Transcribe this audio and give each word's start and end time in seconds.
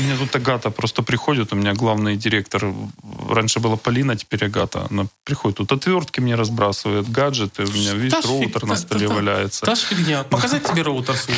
Мне 0.00 0.16
тут 0.16 0.34
Агата 0.34 0.70
просто 0.70 1.02
приходит, 1.02 1.52
у 1.52 1.56
меня 1.56 1.74
главный 1.74 2.16
директор, 2.16 2.72
раньше 3.28 3.60
была 3.60 3.76
Полина, 3.76 4.16
теперь 4.16 4.46
Агата. 4.46 4.86
Она 4.90 5.06
приходит, 5.24 5.58
тут 5.58 5.72
отвертки 5.72 6.20
мне 6.20 6.34
разбрасывает, 6.36 7.10
гаджеты, 7.10 7.64
у 7.64 7.72
меня 7.72 7.92
весь 7.92 8.14
роутер 8.24 8.66
на 8.66 8.76
столе 8.76 9.08
валяется. 9.08 9.66
Та 9.66 9.74
фигня. 9.74 10.24
Показать 10.24 10.64
тебе 10.64 10.82
роутер 10.82 11.14
свой? 11.16 11.36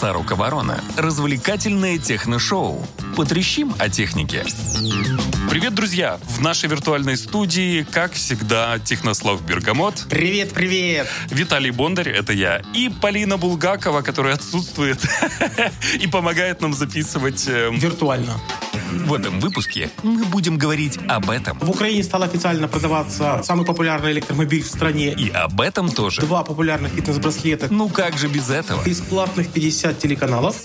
Сорока 0.00 0.36
Ворона. 0.36 0.82
Развлекательное 0.96 1.98
техношоу. 1.98 2.86
Потрещим 3.16 3.74
о 3.78 3.88
технике. 3.88 4.44
Привет, 5.50 5.74
друзья! 5.74 6.18
В 6.24 6.42
нашей 6.42 6.68
виртуальной 6.68 7.16
студии, 7.16 7.82
как 7.90 8.12
всегда, 8.12 8.78
Технослав 8.78 9.40
Бергамот, 9.40 10.06
Привет, 10.10 10.52
привет. 10.52 11.08
Виталий 11.30 11.70
Бондарь, 11.70 12.10
это 12.10 12.34
я, 12.34 12.60
и 12.74 12.90
Полина 12.90 13.38
Булгакова, 13.38 14.02
которая 14.02 14.34
отсутствует 14.34 14.98
и 16.00 16.06
помогает 16.06 16.60
нам 16.60 16.74
записывать 16.74 17.48
эм, 17.48 17.78
Виртуально. 17.78 18.38
В 18.92 19.14
этом 19.14 19.40
выпуске 19.40 19.90
мы 20.02 20.24
будем 20.26 20.58
говорить 20.58 20.98
об 21.08 21.30
этом. 21.30 21.58
В 21.60 21.70
Украине 21.70 22.02
стал 22.02 22.22
официально 22.24 22.68
продаваться 22.68 23.40
самый 23.42 23.64
популярный 23.64 24.12
электромобиль 24.12 24.62
в 24.62 24.66
стране. 24.66 25.12
И 25.12 25.30
об 25.30 25.60
этом 25.62 25.90
тоже. 25.90 26.20
Два 26.20 26.44
популярных 26.44 26.92
фитнес-браслета. 26.92 27.68
Ну 27.70 27.88
как 27.88 28.18
же 28.18 28.28
без 28.28 28.50
этого? 28.50 28.82
Бесплатных 28.84 29.50
50 29.50 29.98
телеканалов. 29.98 30.62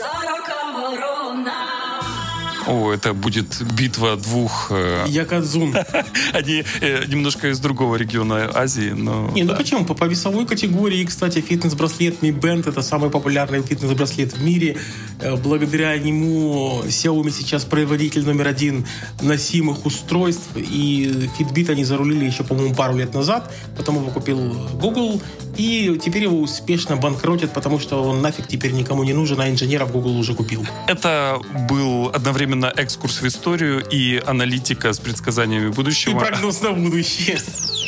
О, 2.68 2.92
это 2.92 3.14
будет 3.14 3.62
битва 3.74 4.16
двух... 4.16 4.68
э, 4.72 5.06
Якадзун. 5.08 5.76
Они 6.34 6.64
э, 6.82 7.06
немножко 7.08 7.50
из 7.50 7.60
другого 7.60 7.96
региона 7.96 8.50
Азии, 8.54 8.92
но... 8.92 9.32
Не, 9.36 9.44
ну 9.44 9.56
почему? 9.56 9.86
По, 9.86 10.06
весовой 10.06 10.46
категории, 10.46 11.04
кстати, 11.06 11.40
фитнес-браслет 11.42 12.22
Mi 12.22 12.32
Band 12.32 12.70
это 12.70 12.82
самый 12.82 13.10
популярный 13.10 13.62
фитнес-браслет 13.62 14.34
в 14.34 14.44
мире. 14.44 14.78
Э, 15.20 15.36
Благодаря 15.36 15.98
нему 15.98 16.82
Xiaomi 16.86 17.32
сейчас 17.32 17.66
производитель 17.66 18.26
номер 18.26 18.48
один 18.48 18.86
носимых 19.22 19.86
устройств. 19.86 20.50
И 20.56 21.30
Fitbit 21.38 21.72
они 21.72 21.84
зарулили 21.84 22.26
еще, 22.26 22.44
по-моему, 22.44 22.76
пару 22.76 22.96
лет 22.96 23.14
назад. 23.14 23.52
Потом 23.78 23.98
его 23.98 24.10
купил 24.12 24.38
Google. 24.80 25.22
И 25.58 26.00
теперь 26.04 26.24
его 26.24 26.40
успешно 26.40 26.96
банкротят, 26.96 27.54
потому 27.54 27.80
что 27.80 28.04
он 28.04 28.22
нафиг 28.22 28.48
теперь 28.48 28.72
никому 28.72 29.04
не 29.04 29.14
нужен, 29.14 29.40
а 29.40 29.50
инженеров 29.50 29.92
Google 29.92 30.18
уже 30.18 30.34
купил. 30.34 30.66
Это 30.88 31.40
был 31.70 32.10
одновременно 32.14 32.53
экскурс 32.62 33.22
в 33.22 33.28
историю 33.28 33.84
и 33.90 34.22
аналитика 34.26 34.94
с 34.94 35.00
предсказаниями 35.00 35.68
И 35.70 35.72
будущего. 35.72 36.20
прогноз 36.20 36.62
на 36.62 36.72
будущее. 36.72 37.38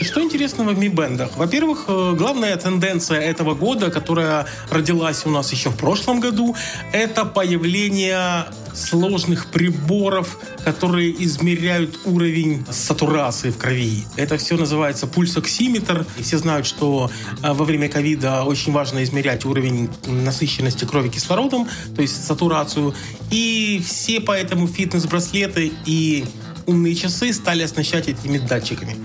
Что 0.01 0.21
интересного 0.21 0.71
в 0.71 0.79
Mi 0.79 0.89
Band? 0.89 1.31
Во-первых, 1.37 1.85
э, 1.87 2.13
главная 2.17 2.55
тенденция 2.57 3.19
этого 3.21 3.53
года, 3.55 3.91
которая 3.91 4.45
родилась 4.69 5.25
у 5.25 5.29
нас 5.29 5.51
еще 5.51 5.69
в 5.69 5.77
прошлом 5.77 6.19
году, 6.19 6.55
это 6.91 7.25
появление 7.25 8.45
сложных 8.75 9.47
приборов, 9.47 10.37
которые 10.63 11.11
измеряют 11.23 11.99
уровень 12.05 12.65
сатурации 12.69 13.49
в 13.51 13.57
крови. 13.57 14.05
Это 14.15 14.37
все 14.37 14.57
называется 14.57 15.07
пульсоксиметр. 15.07 16.05
И 16.17 16.23
все 16.23 16.37
знают, 16.37 16.65
что 16.65 17.09
э, 17.41 17.53
во 17.53 17.65
время 17.65 17.89
ковида 17.89 18.43
очень 18.43 18.71
важно 18.71 19.03
измерять 19.03 19.45
уровень 19.45 19.89
насыщенности 20.05 20.85
крови 20.85 21.09
кислородом, 21.09 21.67
то 21.95 22.01
есть 22.01 22.25
сатурацию. 22.25 22.93
И 23.31 23.81
все 23.85 24.19
поэтому 24.19 24.67
фитнес-браслеты 24.67 25.71
и 25.85 26.25
умные 26.65 26.95
часы 26.95 27.33
стали 27.33 27.63
оснащать 27.63 28.07
этими 28.07 28.37
датчиками. 28.37 28.95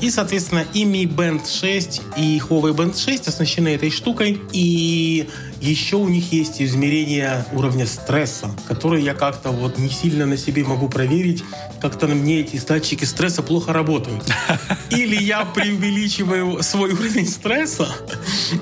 И, 0.00 0.10
соответственно, 0.10 0.64
и 0.74 0.84
Mi 0.84 1.04
Band 1.04 1.42
6, 1.48 2.02
и 2.16 2.38
Huawei 2.38 2.72
Band 2.72 2.96
6 2.96 3.26
оснащены 3.26 3.68
этой 3.68 3.90
штукой. 3.90 4.40
И 4.52 5.28
еще 5.60 5.96
у 5.96 6.08
них 6.08 6.32
есть 6.32 6.60
измерение 6.62 7.44
уровня 7.52 7.86
стресса, 7.86 8.50
который 8.66 9.02
я 9.02 9.14
как-то 9.14 9.50
вот 9.50 9.78
не 9.78 9.88
сильно 9.88 10.26
на 10.26 10.36
себе 10.36 10.64
могу 10.64 10.88
проверить. 10.88 11.44
Как-то 11.80 12.06
на 12.06 12.14
мне 12.14 12.40
эти 12.40 12.58
датчики 12.64 13.04
стресса 13.04 13.42
плохо 13.42 13.72
работают. 13.72 14.24
Или 14.90 15.16
я 15.16 15.44
преувеличиваю 15.44 16.62
свой 16.62 16.92
уровень 16.92 17.28
стресса, 17.28 17.88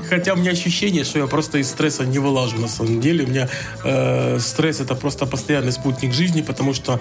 хотя 0.08 0.34
у 0.34 0.36
меня 0.36 0.52
ощущение, 0.52 1.04
что 1.04 1.18
я 1.18 1.26
просто 1.26 1.58
из 1.58 1.68
стресса 1.68 2.04
не 2.04 2.18
вылажу 2.18 2.58
на 2.58 2.68
самом 2.68 3.00
деле. 3.00 3.24
У 3.24 3.28
меня 3.28 3.48
э, 3.84 4.38
стресс 4.40 4.80
это 4.80 4.94
просто 4.94 5.26
постоянный 5.26 5.72
спутник 5.72 6.12
жизни, 6.12 6.42
потому 6.42 6.74
что 6.74 7.00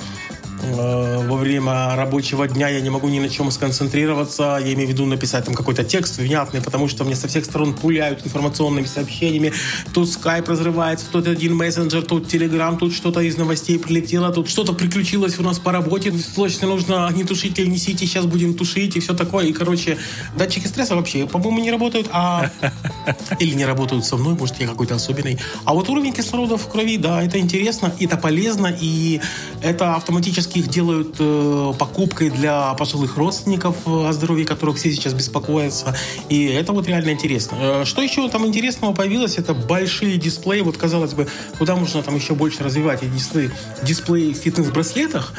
во 0.73 1.35
время 1.37 1.95
рабочего 1.95 2.47
дня 2.47 2.69
я 2.69 2.81
не 2.81 2.89
могу 2.89 3.07
ни 3.07 3.19
на 3.19 3.29
чем 3.29 3.51
сконцентрироваться. 3.51 4.59
Я 4.63 4.73
имею 4.73 4.87
в 4.87 4.91
виду 4.91 5.05
написать 5.05 5.45
там 5.45 5.53
какой-то 5.53 5.83
текст 5.83 6.17
внятный, 6.17 6.61
потому 6.61 6.87
что 6.87 7.03
мне 7.03 7.15
со 7.15 7.27
всех 7.27 7.45
сторон 7.45 7.73
пуляют 7.73 8.25
информационными 8.25 8.85
сообщениями. 8.85 9.53
Тут 9.93 10.09
скайп 10.09 10.49
разрывается, 10.49 11.05
тут 11.11 11.27
один 11.27 11.55
мессенджер, 11.55 12.03
тут 12.03 12.27
телеграм, 12.27 12.77
тут 12.77 12.93
что-то 12.93 13.21
из 13.21 13.37
новостей 13.37 13.77
прилетело, 13.79 14.31
тут 14.31 14.49
что-то 14.49 14.73
приключилось 14.73 15.39
у 15.39 15.43
нас 15.43 15.59
по 15.59 15.71
работе. 15.71 16.11
Срочно 16.11 16.67
нужно 16.67 17.07
огнетушитель 17.07 17.69
несите, 17.69 18.05
сейчас 18.05 18.25
будем 18.25 18.53
тушить 18.55 18.95
и 18.95 18.99
все 18.99 19.13
такое. 19.13 19.45
И, 19.45 19.53
короче, 19.53 19.97
датчики 20.37 20.67
стресса 20.67 20.95
вообще, 20.95 21.25
по-моему, 21.27 21.59
не 21.59 21.71
работают, 21.71 22.07
а... 22.11 22.49
Или 23.39 23.53
не 23.53 23.65
работают 23.65 24.05
со 24.05 24.17
мной, 24.17 24.35
может, 24.35 24.59
я 24.59 24.67
какой-то 24.67 24.95
особенный. 24.95 25.37
А 25.63 25.73
вот 25.73 25.89
уровень 25.89 26.13
кислорода 26.13 26.57
в 26.57 26.67
крови, 26.67 26.97
да, 26.97 27.23
это 27.23 27.37
интересно, 27.39 27.93
это 27.99 28.17
полезно, 28.17 28.75
и 28.79 29.21
это 29.61 29.95
автоматически 29.95 30.54
их 30.55 30.67
делают 30.67 31.15
э, 31.19 31.73
покупкой 31.77 32.29
для 32.29 32.73
пожилых 32.75 33.17
родственников, 33.17 33.75
э, 33.85 34.07
о 34.07 34.13
здоровье 34.13 34.45
которых 34.45 34.77
все 34.77 34.91
сейчас 34.91 35.13
беспокоятся. 35.13 35.95
И 36.29 36.45
это 36.45 36.71
вот 36.71 36.87
реально 36.87 37.11
интересно. 37.11 37.57
Э, 37.59 37.85
Что 37.85 38.01
еще 38.01 38.27
там 38.29 38.45
интересного 38.45 38.93
появилось, 38.93 39.37
это 39.37 39.53
большие 39.53 40.17
дисплеи. 40.17 40.61
Вот, 40.61 40.77
казалось 40.77 41.13
бы, 41.13 41.27
куда 41.57 41.75
можно 41.75 42.01
там 42.01 42.15
еще 42.15 42.35
больше 42.35 42.63
развивать 42.63 43.03
эти 43.03 43.11
дисплеи, 43.11 43.51
дисплеи 43.83 44.33
в 44.33 44.37
фитнес-браслетах. 44.37 45.33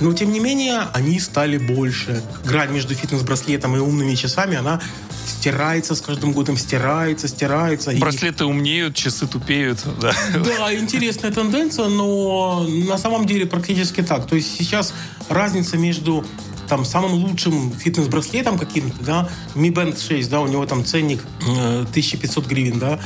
Но, 0.00 0.12
тем 0.12 0.32
не 0.32 0.40
менее, 0.40 0.82
они 0.92 1.18
стали 1.20 1.58
больше. 1.58 2.22
Грань 2.44 2.72
между 2.72 2.94
фитнес-браслетом 2.94 3.76
и 3.76 3.78
умными 3.78 4.14
часами, 4.14 4.56
она 4.56 4.80
стирается 5.26 5.94
с 5.94 6.00
каждым 6.00 6.32
годом, 6.32 6.56
стирается, 6.56 7.28
стирается. 7.28 7.90
И- 7.90 7.98
Браслеты 7.98 8.44
умнеют, 8.44 8.94
часы 8.94 9.26
тупеют. 9.26 9.80
Да. 10.00 10.12
да, 10.44 10.74
интересная 10.74 11.30
тенденция, 11.30 11.88
но 11.88 12.66
на 12.68 12.98
самом 12.98 13.26
деле 13.26 13.46
практически 13.46 14.02
так. 14.02 14.26
То 14.26 14.36
есть 14.36 14.56
сейчас 14.56 14.94
разница 15.28 15.76
между 15.76 16.24
там 16.68 16.84
самым 16.84 17.14
лучшим 17.14 17.72
фитнес-браслетом 17.72 18.58
каким-то, 18.58 19.02
да, 19.02 19.28
Mi 19.54 19.72
Band 19.72 19.98
6, 20.06 20.28
да, 20.28 20.40
у 20.40 20.46
него 20.46 20.66
там 20.66 20.84
ценник 20.84 21.24
э, 21.40 21.80
1500 21.88 22.46
гривен, 22.46 22.78
да, 22.78 23.00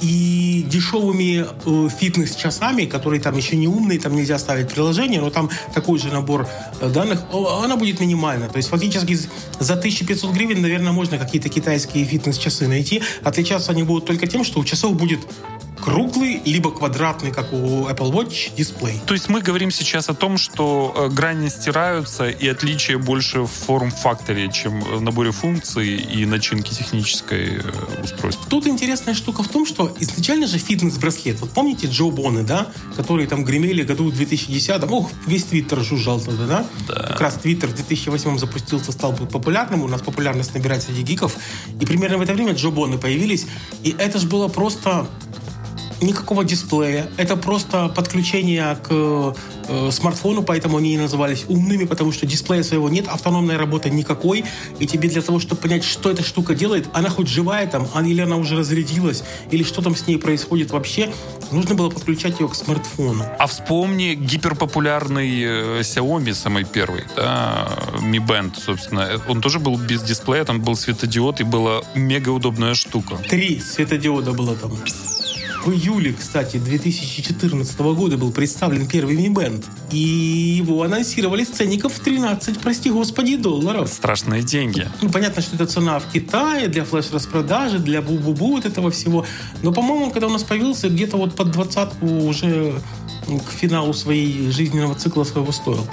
и 0.00 0.64
дешевыми 0.68 1.44
э, 1.44 1.88
фитнес-часами, 1.88 2.84
которые 2.84 3.20
там 3.20 3.36
еще 3.36 3.56
не 3.56 3.68
умные, 3.68 3.98
там 3.98 4.14
нельзя 4.14 4.38
ставить 4.38 4.68
приложение, 4.68 5.20
но 5.20 5.30
там 5.30 5.50
такой 5.74 5.98
же 5.98 6.08
набор 6.08 6.48
э, 6.80 6.88
данных, 6.88 7.22
она 7.32 7.76
будет 7.76 8.00
минимальна. 8.00 8.48
То 8.48 8.56
есть 8.56 8.68
фактически 8.68 9.18
за 9.58 9.74
1500 9.74 10.32
гривен, 10.32 10.62
наверное, 10.62 10.92
можно 10.92 11.18
какие-то 11.18 11.48
китайские 11.48 12.04
фитнес-часы 12.04 12.68
найти. 12.68 13.02
Отличаться 13.22 13.72
они 13.72 13.82
будут 13.82 14.06
только 14.06 14.26
тем, 14.26 14.44
что 14.44 14.60
у 14.60 14.64
часов 14.64 14.96
будет 14.96 15.20
круглый, 15.80 16.40
либо 16.44 16.70
квадратный, 16.70 17.32
как 17.32 17.52
у 17.52 17.88
Apple 17.88 18.12
Watch, 18.12 18.54
дисплей. 18.56 19.00
То 19.06 19.14
есть 19.14 19.28
мы 19.28 19.40
говорим 19.40 19.70
сейчас 19.70 20.08
о 20.08 20.14
том, 20.14 20.38
что 20.38 20.94
э, 20.96 21.08
грани 21.08 21.48
стираются, 21.48 22.28
и 22.28 22.48
отличие 22.48 22.98
больше 22.98 23.42
в 23.42 23.46
форм-факторе, 23.46 24.50
чем 24.52 24.80
в 24.80 25.00
наборе 25.00 25.30
функций 25.30 25.96
и 25.96 26.26
начинки 26.26 26.72
технической 26.72 27.58
э, 27.58 28.02
устройства. 28.02 28.46
Тут 28.48 28.66
интересная 28.66 29.14
штука 29.14 29.42
в 29.42 29.48
том, 29.48 29.66
что 29.66 29.94
изначально 30.00 30.46
же 30.46 30.58
фитнес-браслет. 30.58 31.40
Вот 31.40 31.50
помните 31.50 31.86
Джо 31.86 32.10
Боны, 32.10 32.42
да? 32.42 32.68
Которые 32.96 33.26
там 33.28 33.44
гремели 33.44 33.82
году 33.82 34.10
в 34.10 34.14
2010 34.14 34.84
Ох, 34.90 35.10
весь 35.26 35.44
Твиттер 35.44 35.80
жужжал 35.80 36.20
тогда, 36.20 36.46
да? 36.46 36.66
Да. 36.88 36.94
Как 36.94 37.20
раз 37.20 37.34
Твиттер 37.34 37.68
в 37.68 37.74
2008 37.74 38.38
запустился, 38.38 38.92
стал 38.92 39.14
популярным. 39.14 39.82
У 39.82 39.88
нас 39.88 40.00
популярность 40.02 40.54
набирать 40.54 40.82
среди 40.82 41.02
гиков. 41.02 41.36
И 41.80 41.86
примерно 41.86 42.18
в 42.18 42.22
это 42.22 42.34
время 42.34 42.52
Джо 42.54 42.70
Боны 42.70 42.98
появились. 42.98 43.46
И 43.82 43.94
это 43.98 44.18
же 44.18 44.26
было 44.26 44.48
просто 44.48 45.06
никакого 46.00 46.44
дисплея. 46.44 47.08
Это 47.16 47.36
просто 47.36 47.88
подключение 47.88 48.76
к 48.82 49.34
э, 49.68 49.90
смартфону, 49.90 50.42
поэтому 50.42 50.76
они 50.76 50.94
и 50.94 50.98
назывались 50.98 51.44
умными, 51.48 51.84
потому 51.84 52.12
что 52.12 52.26
дисплея 52.26 52.62
своего 52.62 52.88
нет, 52.88 53.08
автономной 53.08 53.56
работы 53.56 53.90
никакой. 53.90 54.44
И 54.78 54.86
тебе 54.86 55.08
для 55.08 55.22
того, 55.22 55.40
чтобы 55.40 55.60
понять, 55.60 55.84
что 55.84 56.10
эта 56.10 56.22
штука 56.22 56.54
делает, 56.54 56.88
она 56.92 57.08
хоть 57.08 57.28
живая 57.28 57.66
там, 57.66 57.88
а- 57.94 58.02
или 58.02 58.20
она 58.20 58.36
уже 58.36 58.56
разрядилась, 58.56 59.24
или 59.50 59.62
что 59.62 59.82
там 59.82 59.96
с 59.96 60.06
ней 60.06 60.18
происходит 60.18 60.70
вообще, 60.70 61.12
нужно 61.50 61.74
было 61.74 61.90
подключать 61.90 62.40
ее 62.40 62.48
к 62.48 62.54
смартфону. 62.54 63.24
А 63.38 63.46
вспомни 63.46 64.14
гиперпопулярный 64.14 65.42
э, 65.42 65.80
Xiaomi, 65.80 66.34
самый 66.34 66.64
первый, 66.64 67.04
да, 67.16 67.68
Mi 68.00 68.18
Band, 68.18 68.52
собственно. 68.60 69.20
Он 69.28 69.40
тоже 69.40 69.58
был 69.58 69.76
без 69.76 70.02
дисплея, 70.02 70.44
там 70.44 70.60
был 70.60 70.76
светодиод, 70.76 71.40
и 71.40 71.44
была 71.44 71.82
мега 71.94 72.30
удобная 72.30 72.74
штука. 72.74 73.16
Три 73.28 73.60
светодиода 73.60 74.32
было 74.32 74.54
там. 74.56 74.72
В 75.66 75.72
июле, 75.72 76.12
кстати, 76.12 76.58
2014 76.58 77.76
года 77.80 78.16
был 78.16 78.30
представлен 78.30 78.86
первый 78.86 79.16
Mi 79.16 79.26
Band. 79.34 79.64
И 79.90 79.98
его 79.98 80.84
анонсировали 80.84 81.42
с 81.42 81.48
ценником 81.48 81.90
в 81.90 81.98
13, 81.98 82.60
прости 82.60 82.88
господи, 82.88 83.36
долларов. 83.36 83.88
Страшные 83.88 84.44
деньги. 84.44 84.88
Ну, 85.02 85.10
понятно, 85.10 85.42
что 85.42 85.56
это 85.56 85.66
цена 85.66 85.98
в 85.98 86.08
Китае 86.12 86.68
для 86.68 86.84
флеш-распродажи, 86.84 87.80
для 87.80 88.00
бу-бу-бу 88.00 88.52
вот 88.52 88.64
этого 88.64 88.92
всего. 88.92 89.26
Но, 89.64 89.72
по-моему, 89.72 90.12
когда 90.12 90.28
у 90.28 90.30
нас 90.30 90.44
появился, 90.44 90.88
где-то 90.88 91.16
вот 91.16 91.34
под 91.34 91.50
двадцатку 91.50 92.06
уже 92.06 92.80
к 93.26 93.50
финалу 93.50 93.92
своей 93.92 94.52
жизненного 94.52 94.94
цикла 94.94 95.24
своего 95.24 95.50
стоил. 95.50 95.84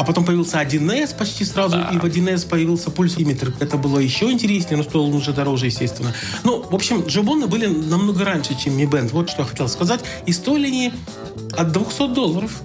А 0.00 0.04
потом 0.04 0.24
появился 0.24 0.58
1С 0.62 1.14
почти 1.14 1.44
сразу, 1.44 1.76
да. 1.76 1.90
и 1.92 1.98
в 1.98 2.04
1С 2.06 2.48
появился 2.48 2.90
пульсометр. 2.90 3.52
Это 3.60 3.76
было 3.76 3.98
еще 3.98 4.32
интереснее, 4.32 4.78
но 4.78 4.82
стоило 4.82 5.14
уже 5.14 5.34
дороже, 5.34 5.66
естественно. 5.66 6.14
Ну, 6.42 6.62
в 6.62 6.74
общем, 6.74 7.04
джобоны 7.06 7.48
были 7.48 7.66
намного 7.66 8.24
раньше, 8.24 8.58
чем 8.58 8.78
Mi 8.78 8.88
Band. 8.88 9.10
Вот 9.12 9.28
что 9.28 9.42
я 9.42 9.48
хотел 9.48 9.68
сказать. 9.68 10.00
И 10.24 10.32
стоили 10.32 10.68
они 10.68 10.92
от 11.52 11.72
200 11.72 12.14
долларов, 12.14 12.62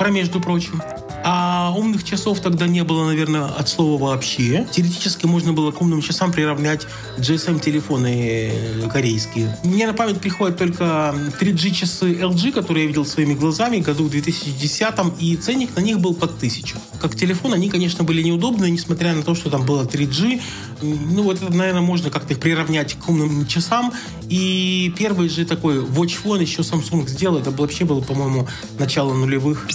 про 0.00 0.10
между 0.10 0.40
прочим. 0.40 0.82
А 1.26 1.72
умных 1.74 2.04
часов 2.04 2.40
тогда 2.40 2.66
не 2.66 2.84
было, 2.84 3.06
наверное, 3.06 3.46
от 3.46 3.66
слова 3.66 4.10
вообще. 4.10 4.66
Теоретически 4.70 5.24
можно 5.24 5.54
было 5.54 5.72
к 5.72 5.80
умным 5.80 6.02
часам 6.02 6.30
приравнять 6.32 6.86
GSM-телефоны 7.16 8.50
э, 8.52 8.88
корейские. 8.92 9.56
Мне 9.64 9.86
на 9.86 9.94
память 9.94 10.20
приходят 10.20 10.58
только 10.58 11.14
3G-часы 11.40 12.20
LG, 12.20 12.52
которые 12.52 12.84
я 12.84 12.88
видел 12.88 13.06
своими 13.06 13.32
глазами 13.32 13.78
году 13.78 14.04
в 14.04 14.10
2010 14.10 14.94
и 15.18 15.36
ценник 15.36 15.74
на 15.74 15.80
них 15.80 15.98
был 15.98 16.12
под 16.12 16.38
тысячу. 16.38 16.76
Как 17.00 17.16
телефон, 17.16 17.54
они, 17.54 17.70
конечно, 17.70 18.04
были 18.04 18.22
неудобные, 18.22 18.70
несмотря 18.70 19.14
на 19.14 19.22
то, 19.22 19.34
что 19.34 19.48
там 19.48 19.64
было 19.64 19.84
3G. 19.84 20.42
Ну, 20.82 21.22
вот 21.22 21.42
это, 21.42 21.50
наверное, 21.50 21.80
можно 21.80 22.10
как-то 22.10 22.34
их 22.34 22.40
приравнять 22.40 22.98
к 22.98 23.08
умным 23.08 23.46
часам. 23.46 23.94
И 24.28 24.92
первый 24.98 25.30
же 25.30 25.46
такой 25.46 25.78
Watch 25.78 26.18
Phone 26.22 26.42
еще 26.42 26.60
Samsung 26.60 27.08
сделал. 27.08 27.38
Это 27.38 27.50
вообще 27.50 27.86
было, 27.86 28.02
по-моему, 28.02 28.46
начало 28.78 29.14
нулевых. 29.14 29.66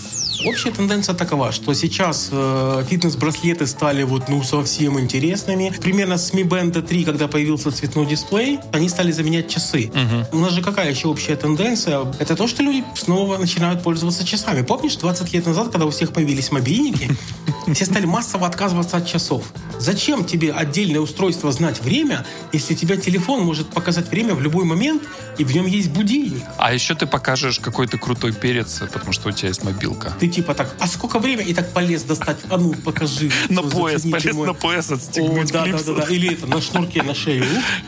Общая 0.46 0.72
тенденция 0.72 1.16
такова, 1.16 1.52
что 1.52 1.74
сейчас 1.74 2.30
э, 2.32 2.84
фитнес-браслеты 2.90 3.68
стали 3.68 4.04
вот 4.04 4.30
ну 4.30 4.42
совсем 4.44 5.00
интересными. 5.00 5.74
Примерно 5.82 6.18
с 6.18 6.34
Mi 6.34 6.44
Band 6.44 6.82
3, 6.82 7.04
когда 7.04 7.28
появился 7.28 7.72
цветной 7.72 8.06
дисплей, 8.06 8.60
они 8.72 8.88
стали 8.88 9.12
заменять 9.12 9.50
часы. 9.50 9.92
Угу. 9.94 10.38
У 10.38 10.40
нас 10.42 10.54
же 10.54 10.62
какая 10.62 10.90
еще 10.90 11.10
общая 11.10 11.36
тенденция? 11.36 12.06
Это 12.20 12.36
то, 12.36 12.48
что 12.48 12.64
люди 12.64 12.84
снова 12.96 13.38
начинают 13.38 13.84
пользоваться 13.84 14.26
часами. 14.26 14.62
Помнишь, 14.62 14.96
20 14.96 15.34
лет 15.34 15.46
назад, 15.46 15.70
когда 15.70 15.86
у 15.86 15.90
всех 15.90 16.14
появились 16.14 16.52
мобильники, 16.52 17.10
все 17.74 17.86
стали 17.86 18.06
массово 18.06 18.48
отказываться 18.48 18.98
от 18.98 19.08
часов. 19.08 19.46
Зачем 19.80 20.26
тебе 20.26 20.52
отдельное 20.52 21.00
устройство 21.00 21.52
знать 21.52 21.82
время, 21.82 22.26
если 22.52 22.74
тебя 22.74 22.98
телефон 22.98 23.44
может 23.44 23.70
показать 23.70 24.10
время 24.10 24.36
в 24.36 24.42
любой 24.42 24.66
момент, 24.66 25.04
и 25.38 25.44
в 25.44 25.54
нем 25.54 25.66
есть 25.66 25.90
будильник? 25.90 26.44
А 26.58 26.74
еще 26.74 26.96
ты 26.96 27.06
покажешь 27.06 27.60
какой-то 27.60 27.98
крутой 27.98 28.34
перец, 28.34 28.80
потому 28.80 29.14
что 29.14 29.30
у 29.30 29.32
тебя 29.32 29.48
есть 29.50 29.64
мобилка. 29.64 30.14
Ты 30.20 30.28
типа 30.28 30.54
так, 30.54 30.76
а 30.80 30.88
сколько 30.88 31.20
время? 31.20 31.44
И 31.44 31.54
так 31.54 31.72
полез 31.72 32.04
достать. 32.04 32.38
А 32.50 32.58
ну, 32.58 32.74
покажи. 32.74 33.32
На 33.50 33.64
пояс, 33.64 34.04
полез 34.04 34.36
на 34.36 34.54
пояс 34.54 34.92
отстегнуть 34.92 35.52
Да, 35.52 35.66
да, 35.66 35.80
да, 35.82 35.94
да. 35.94 36.04
Или 36.14 36.34
это, 36.34 36.48
на 36.48 36.62
шнурке 36.62 37.04
на 37.04 37.16
шею. 37.16 37.46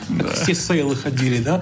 Все 0.42 0.56
сейлы 0.56 0.96
ходили, 0.96 1.42
да? 1.42 1.62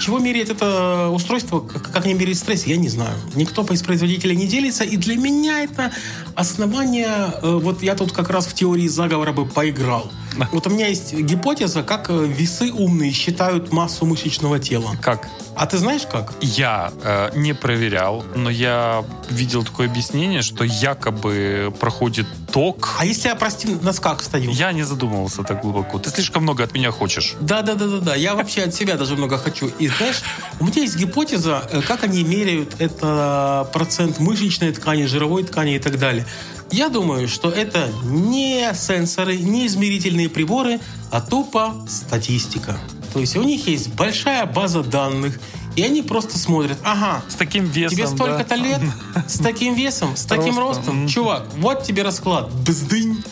Чего 0.00 0.18
меряет 0.18 0.50
это 0.50 1.10
устройство, 1.10 1.60
как 1.60 2.04
не 2.06 2.14
меряет 2.14 2.38
стресс, 2.38 2.64
я 2.64 2.76
не 2.76 2.88
знаю. 2.88 3.16
Никто 3.34 3.64
из 3.70 3.82
производителей 3.82 4.36
не 4.36 4.46
делится, 4.46 4.84
и 4.84 4.96
для 4.96 5.16
меня 5.16 5.62
это 5.62 5.92
основание... 6.34 7.08
Э, 7.42 7.58
вот 7.62 7.82
я 7.82 7.94
тут 7.94 8.12
как 8.12 8.30
раз 8.30 8.46
в 8.46 8.54
теории 8.54 8.88
заговора 8.88 9.32
бы 9.32 9.46
поиграл. 9.46 10.10
Вот 10.52 10.66
у 10.66 10.70
меня 10.70 10.88
есть 10.88 11.12
гипотеза, 11.12 11.82
как 11.82 12.10
э, 12.10 12.26
весы 12.26 12.72
умные 12.72 13.12
считают 13.12 13.72
массу 13.72 14.06
мышечного 14.06 14.58
тела. 14.58 14.92
Как? 15.02 15.28
А 15.56 15.66
ты 15.66 15.78
знаешь 15.78 16.06
как? 16.10 16.34
Я 16.42 16.92
э, 17.02 17.30
не 17.34 17.54
проверял, 17.54 18.24
но 18.34 18.50
я 18.50 19.04
видел 19.30 19.64
такое 19.64 19.88
объяснение, 19.88 20.42
что 20.42 20.64
якобы 20.64 21.72
проходит 21.80 22.26
ток. 22.52 22.96
А 22.98 23.06
если 23.06 23.28
я, 23.28 23.34
прости, 23.36 23.68
носках 23.82 24.22
стою? 24.22 24.50
Я 24.50 24.72
не 24.72 24.82
задумывался 24.82 25.42
так 25.42 25.62
глубоко. 25.62 25.98
Ты 25.98 26.10
слишком 26.10 26.42
много 26.42 26.62
от 26.64 26.74
меня 26.74 26.90
хочешь. 26.90 27.36
Да, 27.40 27.62
да, 27.62 27.74
да, 27.74 27.86
да, 27.86 27.98
да. 27.98 28.14
Я 28.14 28.34
вообще 28.34 28.64
от 28.64 28.74
себя 28.74 28.96
даже 28.96 29.16
много 29.16 29.38
хочу. 29.38 29.70
И 29.78 29.88
знаешь, 29.88 30.22
у 30.60 30.64
меня 30.64 30.82
есть 30.82 30.96
гипотеза, 30.96 31.66
э, 31.70 31.80
как 31.80 32.04
они 32.04 32.22
меряют 32.22 32.74
это 32.78 33.68
процент 33.72 34.18
мышечной 34.18 34.72
ткани, 34.72 35.06
жировой 35.06 35.44
ткани 35.44 35.76
и 35.76 35.78
так 35.78 35.98
далее. 35.98 36.26
Я 36.70 36.88
думаю, 36.88 37.28
что 37.28 37.50
это 37.50 37.90
не 38.04 38.72
сенсоры, 38.74 39.36
не 39.36 39.66
измерительные 39.66 40.28
приборы, 40.28 40.80
а 41.10 41.20
тупо 41.20 41.74
статистика. 41.88 42.78
То 43.12 43.20
есть 43.20 43.36
у 43.36 43.42
них 43.42 43.66
есть 43.68 43.94
большая 43.94 44.46
база 44.46 44.82
данных, 44.82 45.38
и 45.76 45.82
они 45.82 46.02
просто 46.02 46.38
смотрят, 46.38 46.78
ага, 46.82 47.22
с 47.28 47.34
таким 47.34 47.66
весом, 47.66 47.96
тебе 47.96 48.06
столько-то 48.06 48.48
да? 48.48 48.56
лет, 48.56 48.80
с 49.28 49.38
таким 49.38 49.74
весом, 49.74 50.16
с 50.16 50.24
таким 50.24 50.58
ростом, 50.58 51.06
чувак, 51.06 51.46
вот 51.58 51.84
тебе 51.84 52.02
расклад, 52.02 52.50
бздынь. 52.52 53.22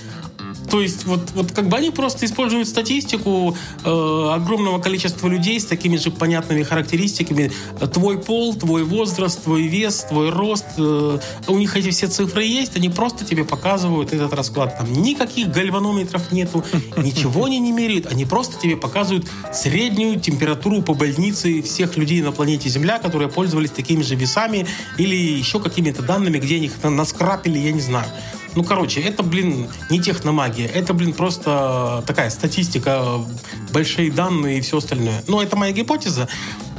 То 0.74 0.80
есть 0.80 1.04
вот, 1.04 1.30
вот 1.34 1.52
как 1.52 1.68
бы 1.68 1.76
они 1.76 1.92
просто 1.92 2.26
используют 2.26 2.66
статистику 2.66 3.56
э, 3.84 4.30
огромного 4.34 4.80
количества 4.80 5.28
людей 5.28 5.60
с 5.60 5.66
такими 5.66 5.96
же 5.96 6.10
понятными 6.10 6.64
характеристиками. 6.64 7.52
Твой 7.92 8.18
пол, 8.18 8.56
твой 8.56 8.82
возраст, 8.82 9.44
твой 9.44 9.68
вес, 9.68 10.04
твой 10.08 10.30
рост. 10.30 10.64
Э, 10.76 11.20
у 11.46 11.58
них 11.58 11.76
эти 11.76 11.90
все 11.90 12.08
цифры 12.08 12.42
есть, 12.42 12.76
они 12.76 12.88
просто 12.88 13.24
тебе 13.24 13.44
показывают 13.44 14.12
этот 14.12 14.32
расклад. 14.34 14.76
Там 14.76 14.92
никаких 14.92 15.52
гальванометров 15.52 16.32
нету, 16.32 16.64
ничего 16.96 17.44
они 17.44 17.60
не 17.60 17.70
меряют, 17.70 18.06
они 18.06 18.24
просто 18.24 18.60
тебе 18.60 18.76
показывают 18.76 19.26
среднюю 19.52 20.18
температуру 20.18 20.82
по 20.82 20.94
больнице 20.94 21.62
всех 21.62 21.96
людей 21.96 22.20
на 22.20 22.32
планете 22.32 22.68
Земля, 22.68 22.98
которые 22.98 23.28
пользовались 23.28 23.70
такими 23.70 24.02
же 24.02 24.16
весами 24.16 24.66
или 24.98 25.14
еще 25.14 25.60
какими-то 25.60 26.02
данными, 26.02 26.40
где 26.40 26.56
они 26.56 26.66
их 26.66 26.82
наскрапили, 26.82 27.60
я 27.60 27.70
не 27.70 27.80
знаю. 27.80 28.08
Ну, 28.54 28.62
короче, 28.62 29.00
это, 29.00 29.22
блин, 29.22 29.68
не 29.90 30.00
техномагия. 30.00 30.68
Это, 30.68 30.94
блин, 30.94 31.12
просто 31.12 32.04
такая 32.06 32.30
статистика, 32.30 33.20
большие 33.72 34.10
данные 34.10 34.58
и 34.58 34.60
все 34.60 34.78
остальное. 34.78 35.22
Ну, 35.26 35.40
это 35.40 35.56
моя 35.56 35.72
гипотеза. 35.72 36.28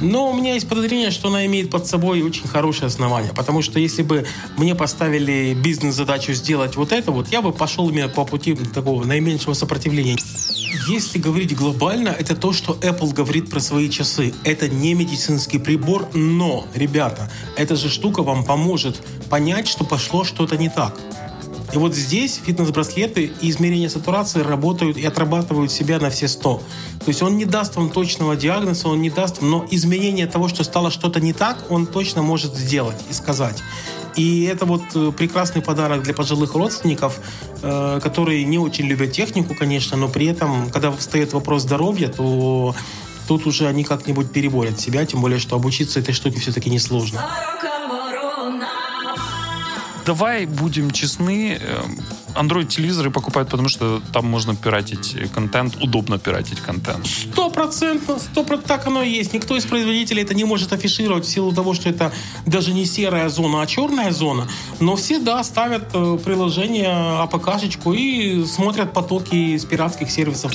Но 0.00 0.30
у 0.30 0.34
меня 0.34 0.54
есть 0.54 0.68
подозрение, 0.68 1.10
что 1.10 1.28
она 1.28 1.46
имеет 1.46 1.70
под 1.70 1.86
собой 1.86 2.22
очень 2.22 2.46
хорошее 2.48 2.86
основание. 2.86 3.32
Потому 3.32 3.62
что 3.62 3.78
если 3.78 4.02
бы 4.02 4.26
мне 4.56 4.74
поставили 4.74 5.54
бизнес-задачу 5.54 6.32
сделать 6.32 6.76
вот 6.76 6.92
это 6.92 7.12
вот, 7.12 7.28
я 7.28 7.42
бы 7.42 7.52
пошел 7.52 7.88
именно 7.88 8.08
по 8.08 8.24
пути 8.24 8.54
такого 8.54 9.04
наименьшего 9.04 9.54
сопротивления. 9.54 10.16
Если 10.88 11.18
говорить 11.18 11.54
глобально, 11.56 12.08
это 12.08 12.36
то, 12.36 12.52
что 12.52 12.74
Apple 12.74 13.12
говорит 13.12 13.50
про 13.50 13.60
свои 13.60 13.90
часы. 13.90 14.34
Это 14.44 14.68
не 14.68 14.94
медицинский 14.94 15.58
прибор, 15.58 16.08
но, 16.14 16.66
ребята, 16.74 17.30
эта 17.56 17.76
же 17.76 17.88
штука 17.88 18.22
вам 18.22 18.44
поможет 18.44 19.02
понять, 19.28 19.68
что 19.68 19.84
пошло 19.84 20.24
что-то 20.24 20.56
не 20.56 20.68
так. 20.68 20.98
И 21.72 21.78
вот 21.78 21.94
здесь 21.94 22.40
фитнес-браслеты 22.44 23.32
и 23.40 23.50
измерения 23.50 23.88
сатурации 23.88 24.40
работают 24.40 24.96
и 24.96 25.04
отрабатывают 25.04 25.72
себя 25.72 25.98
на 25.98 26.10
все 26.10 26.28
100. 26.28 26.56
То 27.00 27.08
есть 27.08 27.22
он 27.22 27.36
не 27.36 27.44
даст 27.44 27.76
вам 27.76 27.90
точного 27.90 28.36
диагноза, 28.36 28.88
он 28.88 29.02
не 29.02 29.10
даст, 29.10 29.42
но 29.42 29.66
изменение 29.70 30.26
того, 30.26 30.48
что 30.48 30.64
стало 30.64 30.90
что-то 30.90 31.20
не 31.20 31.32
так, 31.32 31.70
он 31.70 31.86
точно 31.86 32.22
может 32.22 32.54
сделать 32.54 32.96
и 33.10 33.12
сказать. 33.12 33.62
И 34.16 34.44
это 34.44 34.64
вот 34.64 34.82
э, 34.94 35.12
прекрасный 35.12 35.60
подарок 35.60 36.02
для 36.02 36.14
пожилых 36.14 36.54
родственников, 36.54 37.20
э, 37.62 38.00
которые 38.02 38.44
не 38.44 38.58
очень 38.58 38.86
любят 38.86 39.12
технику, 39.12 39.54
конечно, 39.54 39.96
но 39.96 40.08
при 40.08 40.26
этом, 40.26 40.70
когда 40.70 40.90
встает 40.90 41.34
вопрос 41.34 41.62
здоровья, 41.62 42.08
то 42.08 42.74
тут 43.28 43.46
уже 43.46 43.66
они 43.66 43.84
как-нибудь 43.84 44.30
переборят 44.30 44.80
себя, 44.80 45.04
тем 45.04 45.20
более, 45.20 45.38
что 45.38 45.56
обучиться 45.56 46.00
этой 46.00 46.14
штуке 46.14 46.40
все-таки 46.40 46.70
несложно. 46.70 47.28
Давай 50.06 50.46
будем 50.46 50.92
честны. 50.92 51.58
Эм, 51.60 51.98
Android-телевизоры 52.36 53.10
покупают, 53.10 53.50
потому 53.50 53.68
что 53.68 54.00
там 54.12 54.26
можно 54.26 54.54
пиратить 54.54 55.16
контент, 55.34 55.76
удобно 55.82 56.18
пиратить 56.18 56.60
контент. 56.60 57.06
Стопроцентно, 57.06 58.18
сто 58.18 58.44
так 58.44 58.86
оно 58.86 59.02
и 59.02 59.10
есть. 59.10 59.32
Никто 59.32 59.56
из 59.56 59.64
производителей 59.64 60.22
это 60.22 60.34
не 60.34 60.44
может 60.44 60.72
афишировать 60.72 61.24
в 61.24 61.28
силу 61.28 61.52
того, 61.52 61.74
что 61.74 61.88
это 61.88 62.12
даже 62.44 62.72
не 62.72 62.86
серая 62.86 63.28
зона, 63.28 63.62
а 63.62 63.66
черная 63.66 64.12
зона. 64.12 64.48
Но 64.78 64.94
все, 64.94 65.18
да, 65.18 65.42
ставят 65.42 65.88
э, 65.94 66.18
приложение, 66.24 67.22
АПКшечку 67.22 67.92
и 67.92 68.44
смотрят 68.44 68.92
потоки 68.92 69.34
из 69.34 69.64
пиратских 69.64 70.10
сервисов. 70.10 70.52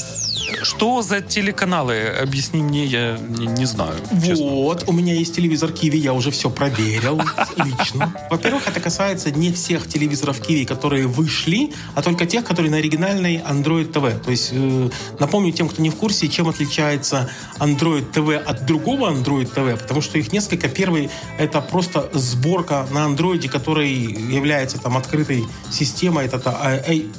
Что 0.64 1.02
за 1.02 1.22
телеканалы? 1.22 2.08
Объясни 2.22 2.62
мне, 2.62 2.86
я 2.86 3.18
не, 3.18 3.48
не 3.48 3.66
знаю. 3.66 3.96
Вот, 4.12 4.80
честно. 4.80 4.94
у 4.94 4.96
меня 4.96 5.14
есть 5.14 5.36
телевизор 5.36 5.72
Киви, 5.72 5.98
я 5.98 6.14
уже 6.14 6.32
все 6.32 6.50
проверил 6.50 7.22
лично. 7.58 8.14
Во-первых, 8.30 8.68
это 8.68 8.80
касается 8.80 9.32
не 9.32 9.52
всех 9.52 9.88
телевизоров 9.88 10.40
Киви, 10.40 10.66
которые 10.66 11.08
вышли, 11.08 11.72
а 11.96 12.02
только 12.02 12.26
тех, 12.26 12.46
которые 12.46 12.72
на 12.72 12.78
оригинальной 12.78 13.38
Android 13.38 13.92
TV. 13.92 14.20
То 14.20 14.32
есть, 14.32 14.50
э, 14.52 14.90
напомню 15.20 15.52
тем, 15.52 15.70
кто 15.70 15.82
не 15.82 15.90
в 15.90 15.96
курсе, 15.96 16.28
чем 16.28 16.48
отличается 16.48 17.30
Android 17.60 18.12
TV 18.12 18.38
от 18.38 18.66
другого 18.66 19.12
Android 19.12 19.54
TV, 19.54 19.78
потому 19.78 20.02
что 20.02 20.18
их 20.18 20.32
несколько. 20.32 20.70
Первый— 20.70 21.10
это 21.38 21.62
просто 21.62 22.10
сборка 22.14 22.88
на 22.92 23.08
Android, 23.08 23.48
который 23.50 23.92
является 23.92 24.78
там 24.80 24.98
открытой 24.98 25.46
системой, 25.72 26.26
это 26.26 26.38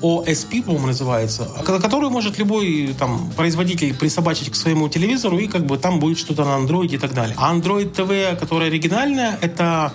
OSP, 0.01 0.62
по-моему, 0.62 0.89
называется, 0.89 1.45
которую 1.65 2.11
может 2.11 2.39
любой 2.39 2.95
там 2.99 3.22
производитель 3.37 3.95
присобачить 3.95 4.50
к 4.50 4.55
своему 4.55 4.88
телевизору, 4.88 5.38
и 5.38 5.47
как 5.47 5.67
бы 5.67 5.79
там 5.79 5.99
будет 6.00 6.19
что-то 6.19 6.45
на 6.45 6.64
Android 6.64 6.95
и 6.95 6.99
так 6.99 7.14
далее. 7.14 7.35
А 7.38 7.55
Android 7.55 7.93
TV, 7.95 8.37
которая 8.37 8.69
оригинальная, 8.69 9.38
это 9.41 9.93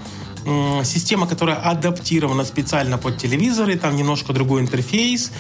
система, 0.83 1.27
которая 1.27 1.57
адаптирована 1.57 2.45
специально 2.45 2.97
под 2.97 3.17
телевизоры, 3.17 3.77
там 3.77 3.97
немножко 3.97 4.31
другой 4.31 4.61
интерфейс, 4.61 5.31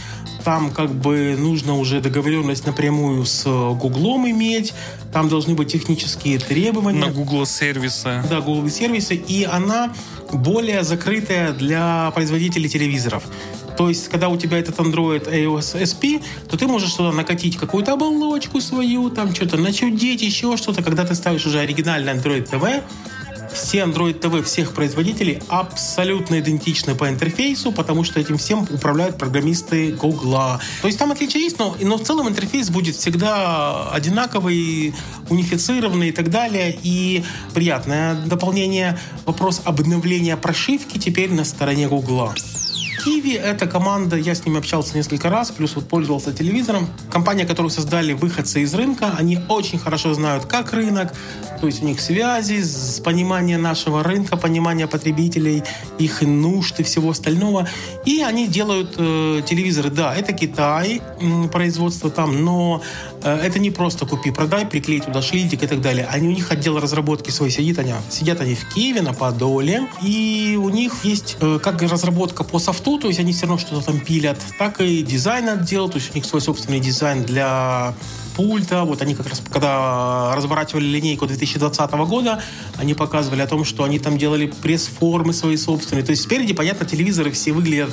там 0.43 0.69
как 0.71 0.93
бы 0.93 1.35
нужно 1.39 1.77
уже 1.77 2.01
договоренность 2.01 2.65
напрямую 2.65 3.25
с 3.25 3.43
Гуглом 3.45 4.29
иметь, 4.29 4.73
там 5.13 5.29
должны 5.29 5.55
быть 5.55 5.71
технические 5.71 6.39
требования. 6.39 6.99
На 6.99 7.11
Google 7.11 7.45
сервисы. 7.45 8.21
Да, 8.29 8.41
Google 8.41 8.69
сервисы, 8.69 9.15
и 9.15 9.45
она 9.45 9.93
более 10.33 10.83
закрытая 10.83 11.53
для 11.53 12.11
производителей 12.13 12.67
телевизоров. 12.67 13.23
То 13.77 13.89
есть, 13.89 14.09
когда 14.09 14.29
у 14.29 14.37
тебя 14.37 14.57
этот 14.57 14.77
Android 14.77 15.31
iOS 15.31 15.79
SP, 15.85 16.23
то 16.49 16.57
ты 16.57 16.67
можешь 16.67 16.93
туда 16.93 17.11
накатить 17.11 17.57
какую-то 17.57 17.93
оболочку 17.93 18.59
свою, 18.59 19.09
там 19.09 19.33
что-то 19.33 19.57
начудить, 19.57 20.21
еще 20.21 20.57
что-то. 20.57 20.81
Когда 20.81 21.05
ты 21.05 21.13
ставишь 21.15 21.45
уже 21.45 21.59
оригинальный 21.59 22.13
Android 22.13 22.49
TV, 22.49 22.83
все 23.53 23.79
Android 23.79 24.19
TV 24.19 24.43
всех 24.43 24.73
производителей 24.73 25.39
абсолютно 25.47 26.39
идентичны 26.39 26.95
по 26.95 27.09
интерфейсу, 27.09 27.71
потому 27.71 28.03
что 28.03 28.19
этим 28.19 28.37
всем 28.37 28.67
управляют 28.69 29.17
программисты 29.17 29.91
Google. 29.91 30.59
То 30.81 30.87
есть 30.87 30.99
там 30.99 31.11
отличия 31.11 31.41
есть, 31.41 31.59
но, 31.59 31.75
но 31.79 31.97
в 31.97 32.03
целом 32.03 32.27
интерфейс 32.27 32.69
будет 32.69 32.95
всегда 32.95 33.89
одинаковый, 33.91 34.93
унифицированный 35.29 36.09
и 36.09 36.11
так 36.11 36.29
далее. 36.29 36.77
И 36.83 37.23
приятное 37.53 38.15
дополнение, 38.15 38.99
вопрос 39.25 39.61
обновления 39.65 40.37
прошивки 40.37 40.97
теперь 40.97 41.31
на 41.31 41.43
стороне 41.43 41.87
Google. 41.87 42.31
Kiwi— 43.07 43.39
это 43.41 43.67
команда, 43.67 44.17
я 44.17 44.35
с 44.35 44.45
ними 44.45 44.57
общался 44.57 44.97
несколько 44.97 45.29
раз, 45.29 45.51
плюс 45.51 45.75
вот 45.75 45.87
пользовался 45.87 46.33
телевизором. 46.33 46.89
Компания, 47.09 47.45
которую 47.45 47.71
создали 47.71 48.11
выходцы 48.11 48.63
из 48.63 48.73
рынка, 48.73 49.15
они 49.17 49.39
очень 49.47 49.79
хорошо 49.79 50.13
знают, 50.13 50.45
как 50.45 50.73
рынок, 50.73 51.13
то 51.61 51.67
есть 51.67 51.81
у 51.81 51.85
них 51.85 52.01
связи, 52.01 52.61
с 52.61 52.99
понимание 52.99 53.57
нашего 53.57 54.03
рынка, 54.03 54.35
понимание 54.35 54.87
потребителей, 54.87 55.63
их 55.97 56.21
нужд 56.21 56.81
и 56.81 56.83
всего 56.83 57.11
остального. 57.11 57.67
И 58.05 58.21
они 58.21 58.47
делают 58.47 58.95
э, 58.97 59.41
телевизоры. 59.45 59.89
Да, 59.89 60.13
это 60.13 60.33
Китай, 60.33 61.01
э, 61.21 61.47
производство 61.47 62.09
там, 62.09 62.43
но 62.43 62.81
э, 63.23 63.33
это 63.33 63.57
не 63.59 63.71
просто 63.71 64.05
купи-продай, 64.05 64.65
приклей 64.65 64.99
туда 64.99 65.21
шильдик 65.21 65.63
и 65.63 65.67
так 65.67 65.81
далее. 65.81 66.07
Они, 66.11 66.27
у 66.27 66.31
них 66.31 66.51
отдел 66.51 66.77
разработки 66.77 67.31
свой 67.31 67.51
сидит, 67.51 67.79
они, 67.79 67.93
сидят 68.09 68.41
они 68.41 68.53
в 68.53 68.67
Киеве, 68.73 69.01
на 69.01 69.13
Подоле, 69.13 69.87
и 70.03 70.59
у 70.61 70.69
них 70.69 71.05
есть 71.05 71.37
э, 71.39 71.59
как 71.63 71.81
разработка 71.81 72.43
по 72.43 72.59
софту, 72.59 72.96
то 72.97 73.07
есть 73.07 73.19
они 73.19 73.31
все 73.31 73.41
равно 73.45 73.57
что-то 73.57 73.85
там 73.85 73.99
пилят, 73.99 74.37
так 74.57 74.81
и 74.81 75.03
дизайн 75.03 75.49
отдел, 75.49 75.89
то 75.89 75.97
есть 75.97 76.11
у 76.11 76.15
них 76.15 76.25
свой 76.25 76.41
собственный 76.41 76.79
дизайн 76.79 77.23
для 77.23 77.93
пульта. 78.37 78.83
Вот 78.83 79.01
они 79.01 79.15
как 79.15 79.27
раз, 79.27 79.41
когда 79.51 80.33
разворачивали 80.35 80.85
линейку 80.85 81.25
2020 81.25 81.91
года, 82.07 82.41
они 82.77 82.93
показывали 82.93 83.41
о 83.41 83.47
том, 83.47 83.65
что 83.65 83.83
они 83.83 83.99
там 83.99 84.17
делали 84.17 84.45
пресс-формы 84.61 85.33
свои 85.33 85.57
собственные. 85.57 86.05
То 86.05 86.11
есть 86.11 86.23
спереди, 86.23 86.53
понятно, 86.53 86.85
телевизоры 86.85 87.31
все 87.31 87.51
выглядят, 87.51 87.89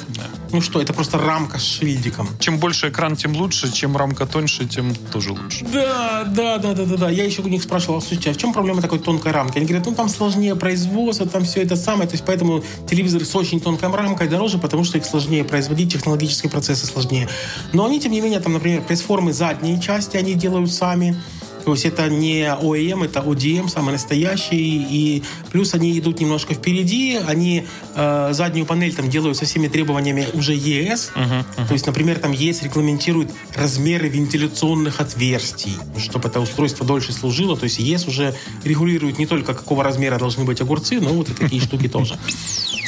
ну 0.53 0.61
что, 0.61 0.81
это 0.81 0.93
просто 0.93 1.19
рамка 1.19 1.59
с 1.59 1.65
шильдиком. 1.65 2.29
Чем 2.39 2.59
больше 2.59 2.91
экран, 2.91 3.17
тем 3.17 3.35
лучше. 3.35 3.73
Чем 3.73 3.97
рамка 3.97 4.27
тоньше, 4.27 4.67
тем 4.67 4.95
тоже 5.13 5.33
лучше. 5.33 5.65
Да, 5.73 6.25
да, 6.27 6.59
да, 6.59 6.75
да, 6.75 6.85
да, 6.85 6.97
да. 6.97 7.11
Я 7.11 7.25
еще 7.25 7.43
у 7.43 7.49
них 7.49 7.63
спрашивал, 7.63 8.01
слушайте, 8.01 8.31
а 8.31 8.35
в 8.35 8.37
чем 8.37 8.53
проблема 8.53 8.83
такой 8.83 8.99
тонкой 8.99 9.33
рамки? 9.33 9.57
Они 9.57 9.67
говорят, 9.67 9.87
ну 9.87 9.95
там 9.95 10.09
сложнее 10.09 10.55
производство, 10.55 11.27
там 11.27 11.45
все 11.45 11.63
это 11.63 11.75
самое. 11.75 12.09
То 12.09 12.15
есть 12.15 12.25
поэтому 12.25 12.63
телевизоры 12.89 13.25
с 13.25 13.35
очень 13.35 13.61
тонкой 13.61 13.91
рамкой 13.91 14.29
дороже, 14.29 14.59
потому 14.59 14.85
что 14.85 14.99
их 14.99 15.07
сложнее 15.07 15.45
производить, 15.45 15.93
технологические 15.93 16.51
процессы 16.51 16.87
сложнее. 16.87 17.29
Но 17.73 17.87
они, 17.87 17.99
тем 18.01 18.13
не 18.13 18.21
менее, 18.21 18.41
там, 18.41 18.53
например, 18.53 18.83
пресс-формы 18.83 19.33
задней 19.33 19.81
части, 19.81 20.17
они 20.17 20.34
делают 20.35 20.73
сами. 20.73 21.17
То 21.65 21.73
есть 21.73 21.87
это 21.87 22.09
не 22.09 22.43
OEM, 22.43 23.05
это 23.05 23.21
ODM, 23.21 23.69
самый 23.69 23.93
настоящий. 23.93 24.87
И 24.91 25.23
плюс 25.51 25.75
они 25.75 25.99
идут 25.99 26.21
немножко 26.21 26.55
впереди. 26.55 27.19
Они 27.27 27.65
э, 27.95 28.29
заднюю 28.33 28.67
панель 28.67 28.95
там 28.95 29.09
делают 29.09 29.39
со 29.39 29.47
всеми 29.47 29.69
требованиями 29.69 30.29
уже 30.35 30.55
ES. 30.55 31.13
Uh-huh, 31.15 31.45
uh-huh. 31.57 31.67
То 31.67 31.73
есть, 31.73 31.87
например, 31.87 32.19
там 32.19 32.33
ES 32.33 32.65
регламентирует 32.65 33.31
размеры 33.55 34.09
вентиляционных 34.09 35.01
отверстий, 35.01 35.77
чтобы 35.99 36.29
это 36.29 36.41
устройство 36.41 36.85
дольше 36.87 37.13
служило. 37.13 37.57
То 37.57 37.65
есть 37.65 37.81
ES 37.81 38.09
уже 38.09 38.35
регулирует 38.63 39.19
не 39.19 39.27
только 39.27 39.55
какого 39.55 39.83
размера 39.83 40.19
должны 40.19 40.45
быть 40.45 40.61
огурцы, 40.61 41.01
но 41.01 41.11
вот 41.11 41.31
и 41.31 41.33
такие 41.33 41.63
штуки 41.63 41.89
тоже. 41.89 42.19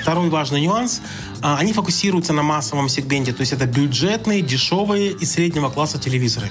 Второй 0.02 0.28
важный 0.28 0.60
нюанс. 0.60 1.00
А, 1.40 1.56
они 1.56 1.72
фокусируются 1.72 2.32
на 2.32 2.42
массовом 2.42 2.88
сегменте. 2.88 3.32
То 3.32 3.40
есть 3.40 3.52
это 3.52 3.66
бюджетные, 3.66 4.42
дешевые 4.42 5.12
и 5.12 5.24
среднего 5.24 5.68
класса 5.70 5.98
телевизоры. 5.98 6.50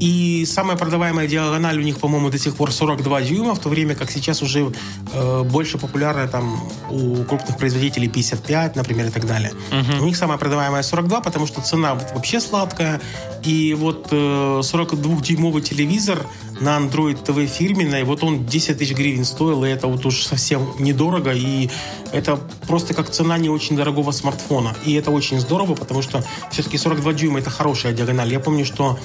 И 0.00 0.44
самая 0.46 0.76
продаваемая 0.76 1.26
диагональ 1.26 1.78
у 1.78 1.82
них, 1.82 1.98
по-моему, 1.98 2.30
до 2.30 2.38
сих 2.38 2.54
пор 2.54 2.72
42 2.72 3.22
дюйма, 3.22 3.54
в 3.54 3.58
то 3.58 3.68
время 3.68 3.94
как 3.94 4.10
сейчас 4.10 4.42
уже 4.42 4.72
э, 5.12 5.42
больше 5.42 5.78
популярная 5.78 6.28
там 6.28 6.60
у 6.90 7.24
крупных 7.24 7.56
производителей 7.56 8.08
55, 8.08 8.76
например, 8.76 9.06
и 9.06 9.10
так 9.10 9.26
далее. 9.26 9.52
Uh-huh. 9.70 10.00
У 10.00 10.04
них 10.04 10.16
самая 10.16 10.38
продаваемая 10.38 10.82
42, 10.82 11.20
потому 11.20 11.46
что 11.46 11.60
цена 11.60 11.94
вообще 12.14 12.40
сладкая. 12.40 13.00
И 13.42 13.74
вот 13.74 14.08
э, 14.10 14.60
42-дюймовый 14.60 15.62
телевизор 15.62 16.26
на 16.60 16.78
Android 16.78 17.24
TV 17.24 17.46
фирменной, 17.46 18.04
вот 18.04 18.22
он 18.22 18.46
10 18.46 18.78
тысяч 18.78 18.94
гривен 18.94 19.24
стоил, 19.24 19.64
и 19.64 19.68
это 19.68 19.86
вот 19.86 20.04
уж 20.06 20.24
совсем 20.24 20.74
недорого, 20.78 21.32
и 21.32 21.70
это 22.12 22.36
просто 22.66 22.94
как 22.94 23.10
цена 23.10 23.38
не 23.38 23.48
очень 23.48 23.76
дорогого 23.76 24.12
смартфона. 24.12 24.74
И 24.84 24.94
это 24.94 25.10
очень 25.10 25.40
здорово, 25.40 25.74
потому 25.74 26.02
что 26.02 26.24
все-таки 26.50 26.78
42 26.78 27.12
дюйма 27.12 27.38
это 27.40 27.50
хорошая 27.50 27.92
диагональ. 27.92 28.32
Я 28.32 28.40
помню, 28.40 28.64
что 28.64 28.98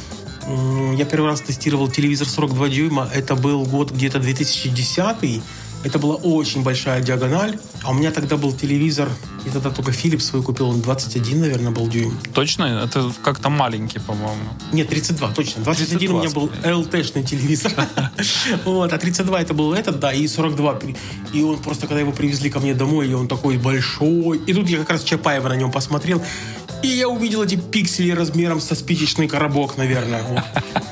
я 0.98 1.06
первый 1.06 1.30
раз 1.30 1.42
тестировал 1.42 1.90
телевизор 1.90 2.28
42 2.28 2.70
дюйма. 2.70 3.10
Это 3.14 3.36
был 3.36 3.64
год 3.66 3.92
где-то 3.92 4.20
2010 4.20 5.42
это 5.84 6.00
была 6.00 6.16
очень 6.16 6.64
большая 6.64 7.02
диагональ. 7.02 7.60
А 7.84 7.92
у 7.92 7.94
меня 7.94 8.12
тогда 8.12 8.38
был 8.38 8.54
телевизор, 8.54 9.10
я 9.46 9.52
тогда 9.52 9.70
только 9.70 9.92
Philips 9.92 10.22
свой 10.22 10.42
купил, 10.42 10.70
он 10.70 10.82
21, 10.82 11.42
наверное, 11.42 11.72
был 11.72 11.88
дюйм. 11.88 12.18
Точно? 12.34 12.64
Это 12.86 13.12
как-то 13.22 13.50
маленький, 13.50 14.00
по-моему. 14.00 14.42
Нет, 14.72 14.88
32, 14.88 15.32
точно. 15.34 15.64
21 15.64 16.00
32, 16.00 16.16
у 16.16 16.22
меня 16.22 16.34
был 16.34 16.50
LT-шный 16.64 17.24
телевизор. 17.24 17.74
вот, 18.66 18.94
а 18.94 18.98
32 18.98 19.42
это 19.42 19.54
был 19.54 19.74
этот, 19.74 20.00
да, 20.00 20.14
и 20.14 20.26
42. 20.26 20.80
И 21.34 21.44
он 21.44 21.58
просто, 21.58 21.88
когда 21.88 22.00
его 22.00 22.14
привезли 22.14 22.50
ко 22.50 22.60
мне 22.62 22.74
домой, 22.74 23.10
и 23.10 23.14
он 23.14 23.28
такой 23.28 23.58
большой. 23.58 24.38
И 24.38 24.54
тут 24.54 24.70
я 24.70 24.78
как 24.78 24.92
раз 24.92 25.04
Чапаева 25.04 25.50
на 25.50 25.56
нем 25.56 25.72
посмотрел. 25.72 26.24
И 26.84 26.88
я 26.88 27.08
увидел 27.08 27.42
эти 27.42 27.56
пиксели 27.56 28.12
размером 28.12 28.60
со 28.60 28.76
спичечный 28.76 29.30
коробок, 29.30 29.78
наверное. 29.78 30.22
Вот. 30.24 30.44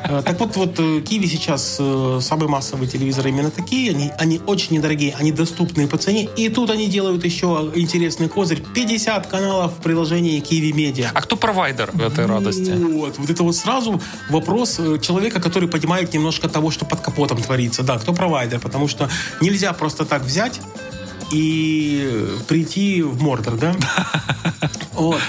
Э, 0.06 0.22
так 0.26 0.40
вот, 0.40 0.56
вот 0.56 0.76
Киви 1.04 1.26
э, 1.26 1.30
сейчас 1.30 1.78
э, 1.80 2.20
самые 2.22 2.48
массовые 2.48 2.90
телевизоры 2.90 3.30
именно 3.30 3.52
такие. 3.52 3.92
Они, 3.92 4.12
они 4.18 4.40
очень 4.48 4.78
недорогие, 4.78 5.14
они 5.20 5.34
доступные 5.34 5.88
по 5.88 5.98
цене. 5.98 6.30
И 6.38 6.48
тут 6.48 6.70
они 6.70 6.88
делают 6.88 7.26
еще 7.26 7.72
интересный 7.76 8.30
козырь. 8.30 8.64
50 8.74 9.28
каналов 9.28 9.74
в 9.78 9.82
приложении 9.82 10.40
Киви 10.40 10.72
Медиа. 10.72 11.12
А 11.14 11.22
кто 11.22 11.36
провайдер 11.36 11.92
в 11.92 12.02
этой 12.02 12.26
радости? 12.26 12.72
Вот, 12.72 13.18
вот 13.18 13.30
это 13.30 13.44
вот 13.44 13.56
сразу 13.56 14.02
вопрос 14.30 14.80
человека, 15.02 15.42
который 15.42 15.68
понимает 15.68 16.14
немножко 16.14 16.48
того, 16.48 16.72
что 16.72 16.86
под 16.86 17.02
капотом 17.02 17.42
творится. 17.42 17.84
Да, 17.84 18.00
кто 18.00 18.14
провайдер? 18.14 18.60
Потому 18.60 18.88
что 18.88 19.10
нельзя 19.42 19.74
просто 19.74 20.06
так 20.06 20.24
взять 20.24 20.62
и 21.32 22.28
прийти 22.48 23.02
в 23.02 23.22
Мордор, 23.22 23.58
да? 23.58 23.76
Вот. 24.94 25.20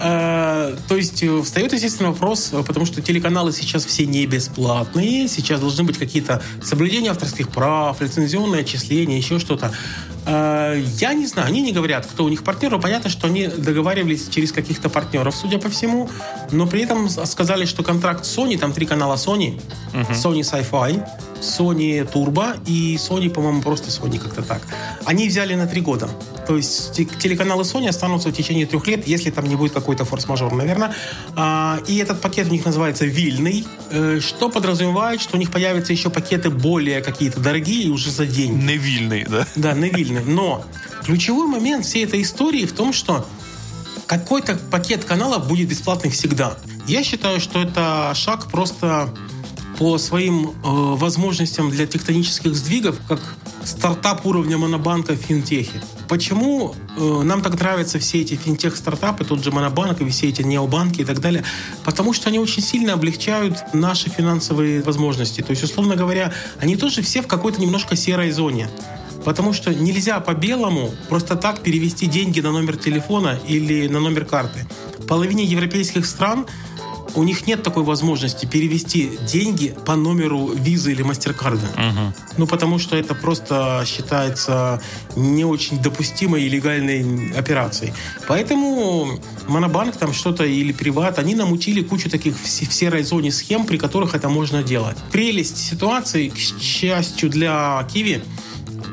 Э, 0.00 0.76
то 0.88 0.96
есть 0.96 1.22
э, 1.22 1.42
встает, 1.42 1.72
естественно, 1.72 2.10
вопрос, 2.10 2.50
э, 2.52 2.62
потому 2.62 2.84
что 2.86 3.00
телеканалы 3.00 3.52
сейчас 3.52 3.84
все 3.84 4.06
не 4.06 4.26
бесплатные, 4.26 5.28
сейчас 5.28 5.60
должны 5.60 5.84
быть 5.84 5.98
какие-то 5.98 6.42
соблюдения 6.62 7.10
авторских 7.10 7.48
прав, 7.48 8.00
лицензионное 8.00 8.60
отчисление, 8.60 9.18
еще 9.18 9.38
что-то. 9.38 9.72
Я 10.26 11.14
не 11.14 11.26
знаю, 11.26 11.48
они 11.48 11.62
не 11.62 11.72
говорят, 11.72 12.04
кто 12.06 12.24
у 12.24 12.28
них 12.28 12.42
партнер, 12.42 12.70
но 12.70 12.80
понятно, 12.80 13.08
что 13.10 13.28
они 13.28 13.46
договаривались 13.46 14.28
через 14.28 14.50
каких-то 14.50 14.88
партнеров, 14.88 15.36
судя 15.36 15.58
по 15.58 15.68
всему, 15.68 16.10
но 16.50 16.66
при 16.66 16.82
этом 16.82 17.08
сказали, 17.08 17.64
что 17.64 17.84
контракт 17.84 18.24
Sony, 18.24 18.58
там 18.58 18.72
три 18.72 18.86
канала 18.86 19.14
Sony, 19.14 19.60
uh-huh. 19.92 20.12
Sony 20.12 20.40
Sci-Fi, 20.40 21.08
Sony 21.40 22.10
Turbo 22.12 22.58
и 22.66 22.96
Sony, 22.96 23.30
по-моему, 23.30 23.62
просто 23.62 23.90
Sony 23.90 24.18
как-то 24.18 24.42
так. 24.42 24.62
Они 25.04 25.28
взяли 25.28 25.54
на 25.54 25.66
три 25.66 25.80
года. 25.80 26.08
То 26.46 26.56
есть 26.56 26.92
телеканалы 26.94 27.62
Sony 27.62 27.88
останутся 27.88 28.28
в 28.28 28.32
течение 28.32 28.66
трех 28.66 28.86
лет, 28.86 29.06
если 29.06 29.30
там 29.30 29.46
не 29.46 29.56
будет 29.56 29.72
какой-то 29.72 30.04
форс-мажор, 30.04 30.52
наверное. 30.54 30.94
А, 31.34 31.78
и 31.86 31.96
этот 31.96 32.20
пакет 32.20 32.48
у 32.48 32.52
них 32.52 32.64
называется 32.64 33.04
«Вильный», 33.04 33.66
э, 33.90 34.20
что 34.20 34.48
подразумевает, 34.48 35.20
что 35.20 35.36
у 35.36 35.40
них 35.40 35.50
появятся 35.50 35.92
еще 35.92 36.08
пакеты 36.08 36.50
более 36.50 37.00
какие-то 37.00 37.40
дорогие 37.40 37.90
уже 37.90 38.10
за 38.10 38.26
деньги. 38.26 38.64
Невильный, 38.64 39.24
да? 39.28 39.46
Да, 39.56 39.72
невильный. 39.72 40.15
Но 40.24 40.64
ключевой 41.04 41.46
момент 41.46 41.84
всей 41.84 42.04
этой 42.04 42.22
истории 42.22 42.66
в 42.66 42.72
том, 42.72 42.92
что 42.92 43.26
какой-то 44.06 44.56
пакет 44.70 45.04
каналов 45.04 45.48
будет 45.48 45.68
бесплатный 45.68 46.10
всегда. 46.10 46.56
Я 46.86 47.02
считаю, 47.02 47.40
что 47.40 47.60
это 47.60 48.12
шаг 48.14 48.50
просто 48.50 49.12
по 49.78 49.98
своим 49.98 50.48
э, 50.48 50.52
возможностям 50.62 51.70
для 51.70 51.86
тектонических 51.86 52.54
сдвигов, 52.54 52.98
как 53.08 53.20
стартап 53.64 54.24
уровня 54.24 54.56
монобанка 54.56 55.12
в 55.12 55.16
финтехе. 55.16 55.82
Почему 56.08 56.74
э, 56.96 57.22
нам 57.24 57.42
так 57.42 57.58
нравятся 57.58 57.98
все 57.98 58.22
эти 58.22 58.34
финтех-стартапы, 58.34 59.24
тот 59.24 59.42
же 59.42 59.50
монобанк 59.50 60.00
и 60.00 60.08
все 60.08 60.28
эти 60.28 60.42
необанки 60.42 61.02
и 61.02 61.04
так 61.04 61.20
далее? 61.20 61.44
Потому 61.84 62.12
что 62.12 62.28
они 62.28 62.38
очень 62.38 62.62
сильно 62.62 62.94
облегчают 62.94 63.74
наши 63.74 64.08
финансовые 64.08 64.82
возможности. 64.82 65.42
То 65.42 65.50
есть, 65.50 65.64
условно 65.64 65.96
говоря, 65.96 66.32
они 66.60 66.76
тоже 66.76 67.02
все 67.02 67.22
в 67.22 67.26
какой-то 67.26 67.60
немножко 67.60 67.96
серой 67.96 68.30
зоне. 68.30 68.70
Потому 69.26 69.52
что 69.52 69.74
нельзя 69.74 70.20
по-белому 70.20 70.94
просто 71.08 71.34
так 71.34 71.60
перевести 71.60 72.06
деньги 72.06 72.38
на 72.38 72.52
номер 72.52 72.76
телефона 72.76 73.40
или 73.48 73.88
на 73.88 73.98
номер 73.98 74.24
карты. 74.24 74.68
В 74.98 75.06
половине 75.06 75.42
европейских 75.42 76.06
стран 76.06 76.46
у 77.16 77.24
них 77.24 77.44
нет 77.48 77.64
такой 77.64 77.82
возможности 77.82 78.46
перевести 78.46 79.18
деньги 79.26 79.74
по 79.84 79.96
номеру 79.96 80.52
визы 80.54 80.92
или 80.92 81.02
мастер-карда. 81.02 81.66
Угу. 81.66 82.14
Ну, 82.36 82.46
потому 82.46 82.78
что 82.78 82.96
это 82.96 83.16
просто 83.16 83.82
считается 83.84 84.80
не 85.16 85.44
очень 85.44 85.82
допустимой 85.82 86.44
и 86.44 86.48
легальной 86.48 87.32
операцией. 87.36 87.94
Поэтому 88.28 89.18
Монобанк 89.48 89.96
там 89.96 90.12
что-то 90.12 90.44
или 90.44 90.70
Приват, 90.70 91.18
они 91.18 91.34
намутили 91.34 91.82
кучу 91.82 92.08
таких 92.08 92.36
в 92.40 92.46
серой 92.46 93.02
зоне 93.02 93.32
схем, 93.32 93.66
при 93.66 93.76
которых 93.76 94.14
это 94.14 94.28
можно 94.28 94.62
делать. 94.62 94.96
Прелесть 95.10 95.56
ситуации, 95.56 96.28
к 96.28 96.38
счастью 96.38 97.28
для 97.28 97.84
Киви, 97.92 98.22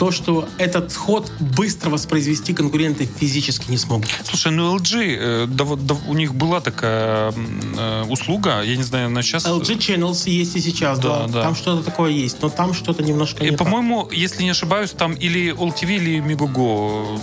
то, 0.04 0.12
что 0.12 0.50
этот 0.58 0.94
ход 0.94 1.32
быстро 1.40 1.90
воспроизвести 1.90 2.54
конкуренты 2.54 3.06
физически 3.06 3.72
не 3.72 3.78
смогут. 3.78 4.10
Слушай, 4.26 4.52
ну 4.52 4.76
LG, 4.78 5.18
э, 5.18 5.46
да, 5.48 5.64
вот, 5.64 5.86
да, 5.86 5.96
у 6.10 6.14
них 6.14 6.36
была 6.36 6.60
такая 6.60 7.34
э, 7.78 8.04
услуга, 8.10 8.62
я 8.64 8.76
не 8.76 8.84
знаю, 8.84 9.08
она 9.08 9.22
сейчас... 9.22 9.46
LG 9.46 9.78
Channels 9.78 10.30
есть 10.30 10.58
и 10.58 10.60
сейчас, 10.60 11.00
да. 11.00 11.20
Да, 11.20 11.28
да. 11.28 11.44
Там 11.44 11.56
что-то 11.56 11.84
такое 11.84 12.12
есть, 12.12 12.42
но 12.42 12.50
там 12.50 12.74
что-то 12.74 13.02
немножко 13.02 13.46
И, 13.46 13.52
не 13.52 13.56
по-моему, 13.56 14.10
если 14.12 14.44
не 14.44 14.50
ошибаюсь, 14.50 14.92
там 14.92 15.14
или 15.14 15.54
OLTV, 15.54 15.96
или 15.96 16.20
Megogo 16.22 17.18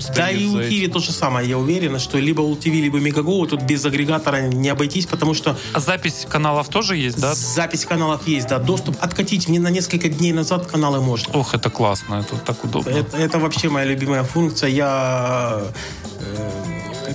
стоит 0.00 0.16
Да 0.16 0.30
и 0.30 0.46
у 0.46 0.58
этим. 0.58 0.90
то 0.90 1.00
же 1.00 1.12
самое. 1.12 1.46
Я 1.46 1.58
уверен, 1.58 1.98
что 1.98 2.16
либо 2.16 2.42
LTV, 2.42 2.80
либо 2.80 2.98
Megago 2.98 3.46
тут 3.46 3.62
без 3.64 3.84
агрегатора 3.84 4.48
не 4.48 4.70
обойтись, 4.70 5.04
потому 5.04 5.34
что 5.34 5.58
А 5.74 5.80
запись 5.80 6.26
каналов 6.26 6.70
тоже 6.70 6.96
есть, 6.96 7.20
да? 7.20 7.34
запись 7.34 7.84
каналов 7.84 8.26
есть, 8.26 8.48
да. 8.48 8.58
Доступ 8.58 8.96
откатить 9.00 9.48
мне 9.48 9.60
на 9.60 9.68
несколько 9.68 10.08
дней 10.08 10.32
назад 10.32 10.66
каналы 10.66 11.02
можно. 11.02 11.34
Ох, 11.34 11.54
это 11.54 11.68
классно, 11.68 12.21
это 12.22 12.36
так 12.36 12.64
удобно. 12.64 12.90
Это, 12.90 13.16
это 13.16 13.38
вообще 13.38 13.68
моя 13.68 13.86
любимая 13.86 14.24
функция. 14.24 14.70
Я 14.70 15.62
э, 16.20 16.72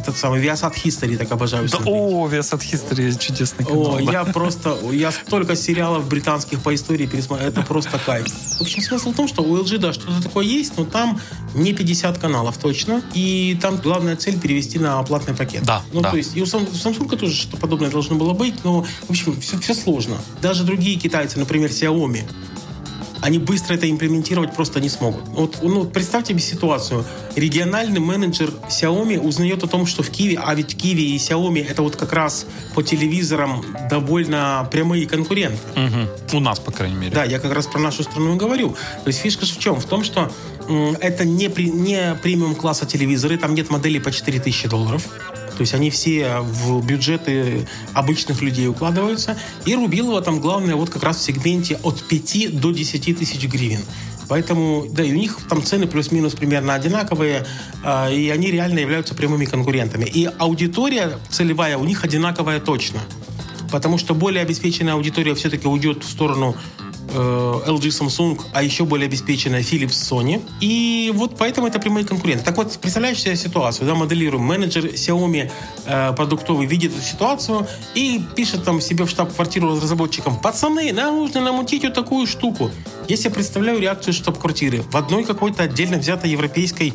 этот 0.07 0.17
самый 0.17 0.41
Viasat 0.41 0.73
History 0.75 1.17
так 1.17 1.31
обожаю. 1.31 1.63
Да, 1.63 1.77
смотреть. 1.77 1.95
о, 1.95 2.27
Viasat 2.27 2.61
History, 2.61 3.19
чудесный 3.19 3.65
канал. 3.65 3.95
О, 3.95 4.01
да. 4.01 4.11
я 4.11 4.25
просто, 4.25 4.77
я 4.91 5.11
столько 5.11 5.55
сериалов 5.55 6.07
британских 6.07 6.61
по 6.61 6.73
истории 6.73 7.05
пересмотрел, 7.05 7.49
это 7.49 7.61
просто 7.61 7.99
кайф. 7.99 8.27
В 8.57 8.61
общем, 8.61 8.81
смысл 8.81 9.11
в 9.11 9.15
том, 9.15 9.27
что 9.27 9.43
у 9.43 9.57
LG, 9.57 9.77
да, 9.79 9.93
что-то 9.93 10.23
такое 10.23 10.45
есть, 10.45 10.77
но 10.77 10.85
там 10.85 11.19
не 11.55 11.73
50 11.73 12.17
каналов 12.17 12.57
точно, 12.57 13.01
и 13.13 13.57
там 13.61 13.77
главная 13.77 14.15
цель 14.15 14.39
перевести 14.39 14.79
на 14.79 15.01
платный 15.03 15.33
пакет. 15.33 15.63
Да, 15.63 15.81
Ну, 15.91 16.01
да. 16.01 16.11
то 16.11 16.17
есть, 16.17 16.35
и 16.37 16.41
у 16.41 16.45
Samsung 16.45 17.17
тоже 17.17 17.33
что-то 17.33 17.57
подобное 17.57 17.89
должно 17.89 18.15
было 18.15 18.33
быть, 18.33 18.63
но, 18.63 18.83
в 18.83 19.09
общем, 19.09 19.39
все, 19.41 19.59
все 19.59 19.73
сложно. 19.73 20.17
Даже 20.41 20.63
другие 20.63 20.97
китайцы, 20.97 21.39
например, 21.39 21.69
Xiaomi, 21.69 22.23
они 23.21 23.39
быстро 23.39 23.75
это 23.75 23.89
имплементировать 23.89 24.53
просто 24.53 24.79
не 24.79 24.89
смогут. 24.89 25.23
Вот, 25.29 25.59
ну, 25.61 25.85
представьте 25.85 26.33
себе 26.33 26.41
ситуацию. 26.41 27.05
Региональный 27.35 27.99
менеджер 27.99 28.51
Xiaomi 28.69 29.19
узнает 29.19 29.63
о 29.63 29.67
том, 29.67 29.85
что 29.85 30.03
в 30.03 30.09
Киеве, 30.09 30.39
а 30.43 30.53
ведь 30.55 30.75
Киви 30.75 31.01
и 31.15 31.17
Xiaomi 31.17 31.65
это 31.67 31.81
вот 31.81 31.95
как 31.95 32.13
раз 32.13 32.45
по 32.75 32.83
телевизорам 32.83 33.65
довольно 33.89 34.67
прямые 34.71 35.07
конкуренты. 35.07 35.57
Мгм. 35.75 36.07
У 36.33 36.39
нас, 36.39 36.59
по 36.59 36.71
крайней 36.71 36.95
мере. 36.97 37.13
Да, 37.15 37.23
я 37.23 37.39
как 37.39 37.53
раз 37.53 37.67
про 37.67 37.79
нашу 37.79 38.03
страну 38.03 38.35
и 38.35 38.37
говорю. 38.37 38.69
То 39.03 39.07
есть 39.07 39.19
фишка 39.19 39.45
же 39.45 39.53
в 39.53 39.59
чем? 39.59 39.79
В 39.79 39.85
том, 39.85 40.03
что 40.03 40.31
это 41.01 41.25
не, 41.25 41.49
при- 41.49 41.69
не 41.71 42.15
премиум 42.21 42.55
класса 42.55 42.85
телевизоры, 42.85 43.37
там 43.37 43.53
нет 43.55 43.69
моделей 43.69 43.99
по 43.99 44.11
4000 44.11 44.67
долларов. 44.67 45.03
То 45.57 45.61
есть 45.61 45.73
они 45.73 45.89
все 45.89 46.39
в 46.39 46.85
бюджеты 46.85 47.67
обычных 47.93 48.41
людей 48.41 48.67
укладываются. 48.67 49.37
И 49.65 49.75
Рубилова 49.75 50.21
там 50.21 50.39
главное 50.39 50.75
вот 50.75 50.91
как 50.91 51.03
раз 51.03 51.17
в 51.17 51.21
сегменте 51.23 51.79
от 51.81 52.03
5 52.03 52.59
до 52.59 52.71
10 52.71 53.17
тысяч 53.17 53.43
гривен. 53.47 53.81
Поэтому, 54.29 54.85
да, 54.91 55.03
и 55.03 55.11
у 55.11 55.15
них 55.15 55.39
там 55.49 55.63
цены 55.63 55.87
плюс-минус 55.87 56.33
примерно 56.33 56.73
одинаковые, 56.73 57.45
а, 57.83 58.11
и 58.11 58.29
они 58.29 58.51
реально 58.51 58.79
являются 58.79 59.15
прямыми 59.15 59.45
конкурентами. 59.45 60.05
И 60.05 60.29
аудитория 60.37 61.17
целевая 61.29 61.77
у 61.77 61.85
них 61.85 62.03
одинаковая 62.03 62.59
точно. 62.59 62.99
Потому 63.71 63.97
что 63.97 64.13
более 64.13 64.43
обеспеченная 64.43 64.93
аудитория 64.93 65.33
все-таки 65.33 65.67
уйдет 65.67 66.03
в 66.03 66.09
сторону 66.09 66.55
э, 66.79 66.86
LG, 67.07 67.89
Samsung, 67.89 68.41
а 68.53 68.63
еще 68.63 68.85
более 68.85 69.07
обеспеченная 69.07 69.61
Philips, 69.61 69.89
Sony. 70.09 70.41
И 70.61 71.11
вот 71.15 71.35
поэтому 71.37 71.67
это 71.67 71.79
прямые 71.79 72.05
конкуренты. 72.05 72.43
Так 72.43 72.57
вот, 72.57 72.77
представляешь 72.79 73.19
себе 73.19 73.35
ситуацию, 73.35 73.87
да, 73.87 73.95
моделируем. 73.95 74.43
Менеджер 74.43 74.85
Xiaomi 74.85 75.51
э, 75.85 76.13
продуктовый 76.13 76.67
видит 76.67 76.91
эту 76.93 77.01
ситуацию 77.01 77.67
и 77.95 78.21
пишет 78.35 78.63
там 78.63 78.81
себе 78.81 79.05
в 79.05 79.09
штаб-квартиру 79.09 79.71
разработчикам, 79.71 80.39
пацаны, 80.39 80.93
нам 80.93 81.15
нужно 81.15 81.41
намутить 81.41 81.83
вот 81.83 81.93
такую 81.93 82.27
штуку. 82.27 82.69
Я 83.07 83.17
представляю 83.29 83.79
реакцию 83.79 84.13
штаб-квартиры. 84.13 84.81
В 84.81 84.95
одной 84.95 85.23
какой-то 85.23 85.63
отдельно 85.63 85.97
взятой 85.97 86.29
европейской 86.29 86.93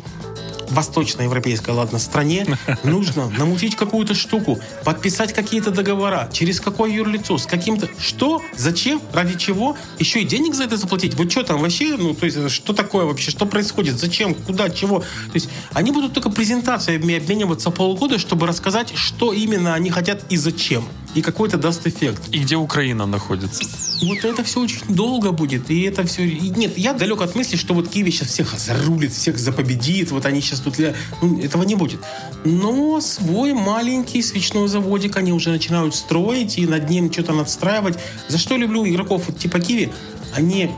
восточноевропейской, 0.73 1.75
ладно, 1.75 1.99
стране 1.99 2.47
нужно 2.85 3.29
намутить 3.31 3.77
какую-то 3.77 4.15
штуку, 4.15 4.59
подписать 4.85 5.33
какие-то 5.33 5.71
договора, 5.71 6.29
через 6.33 6.61
какое 6.61 6.91
юрлицо, 6.91 7.39
с 7.39 7.47
каким-то... 7.47 7.89
Что? 7.99 8.43
Зачем? 8.57 9.01
Ради 9.13 9.39
чего? 9.39 9.77
Еще 9.99 10.23
и 10.23 10.25
денег 10.25 10.55
за 10.55 10.65
это 10.65 10.77
заплатить? 10.77 11.15
Вот 11.15 11.31
что 11.31 11.43
там 11.43 11.61
вообще? 11.61 11.97
Ну, 11.97 12.15
то 12.15 12.27
есть, 12.27 12.51
что 12.51 12.73
такое 12.73 13.05
вообще? 13.05 13.31
Что 13.31 13.47
происходит? 13.47 13.99
Зачем? 13.99 14.35
Куда? 14.35 14.71
Чего? 14.71 15.01
То 15.01 15.35
есть, 15.35 15.49
они 15.73 15.93
будут 15.93 16.13
только 16.13 16.31
презентациями 16.31 17.17
обмениваться 17.17 17.71
полгода, 17.71 18.19
чтобы 18.19 18.47
рассказать, 18.47 18.93
что 18.95 19.33
именно 19.33 19.75
они 19.75 19.91
хотят 19.91 20.25
и 20.31 20.37
зачем. 20.37 20.85
И 21.15 21.23
какой 21.23 21.49
это 21.49 21.59
даст 21.59 21.87
эффект. 21.87 22.23
И 22.33 22.39
где 22.39 22.57
Украина 22.57 23.07
находится? 23.07 23.65
Вот 24.03 24.25
это 24.25 24.43
все 24.43 24.61
очень 24.61 24.83
долго 24.89 25.31
будет, 25.31 25.71
и 25.71 25.83
это 25.83 26.05
все... 26.05 26.27
и 26.27 26.49
нет, 26.51 26.77
я 26.77 26.93
далек 26.93 27.21
от 27.21 27.37
мысли, 27.37 27.57
что 27.57 27.75
вот 27.75 27.89
Киев 27.89 28.13
сейчас 28.13 28.29
всех 28.29 28.59
зарулит, 28.59 29.13
всех 29.13 29.39
запобедит, 29.39 30.11
вот 30.11 30.27
они 30.27 30.41
сейчас 30.41 30.61
тут... 30.61 30.77
ну, 31.21 31.41
этого 31.41 31.63
не 31.63 31.77
будет. 31.77 32.01
Но 32.45 33.01
свой 33.01 33.53
маленький 33.53 34.23
свечной 34.23 34.69
заводик 34.69 35.17
они 35.17 35.33
уже 35.33 35.51
начинают 35.51 35.95
строить 35.95 36.59
и 36.59 36.67
над 36.67 36.91
ним 36.91 37.13
что-то 37.13 37.33
надстраивать. 37.33 37.99
За 38.29 38.39
что 38.39 38.57
люблю 38.57 38.85
игроков 38.87 39.25
вот 39.29 39.39
типа 39.39 39.61
Киви? 39.61 39.93
Они 40.35 40.71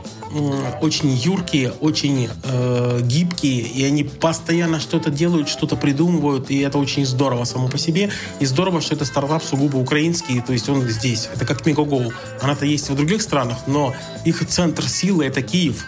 очень 0.81 1.09
юркие, 1.13 1.71
очень 1.79 2.29
э, 2.43 2.99
гибкие, 3.03 3.61
и 3.61 3.83
они 3.85 4.03
постоянно 4.03 4.79
что-то 4.79 5.09
делают, 5.09 5.47
что-то 5.47 5.75
придумывают, 5.75 6.51
и 6.51 6.59
это 6.59 6.77
очень 6.77 7.05
здорово 7.05 7.45
само 7.45 7.67
по 7.67 7.77
себе. 7.77 8.11
И 8.39 8.45
здорово, 8.45 8.81
что 8.81 8.95
это 8.95 9.05
стартап 9.05 9.43
сугубо 9.43 9.77
украинский, 9.77 10.41
то 10.41 10.53
есть 10.53 10.67
он 10.69 10.81
здесь. 10.89 11.29
Это 11.33 11.45
как 11.45 11.65
Мегаго. 11.65 12.11
Она-то 12.41 12.65
есть 12.65 12.89
в 12.89 12.95
других 12.95 13.21
странах, 13.21 13.59
но 13.67 13.93
их 14.25 14.45
центр 14.47 14.87
силы— 14.87 15.25
это 15.25 15.41
Киев. 15.41 15.85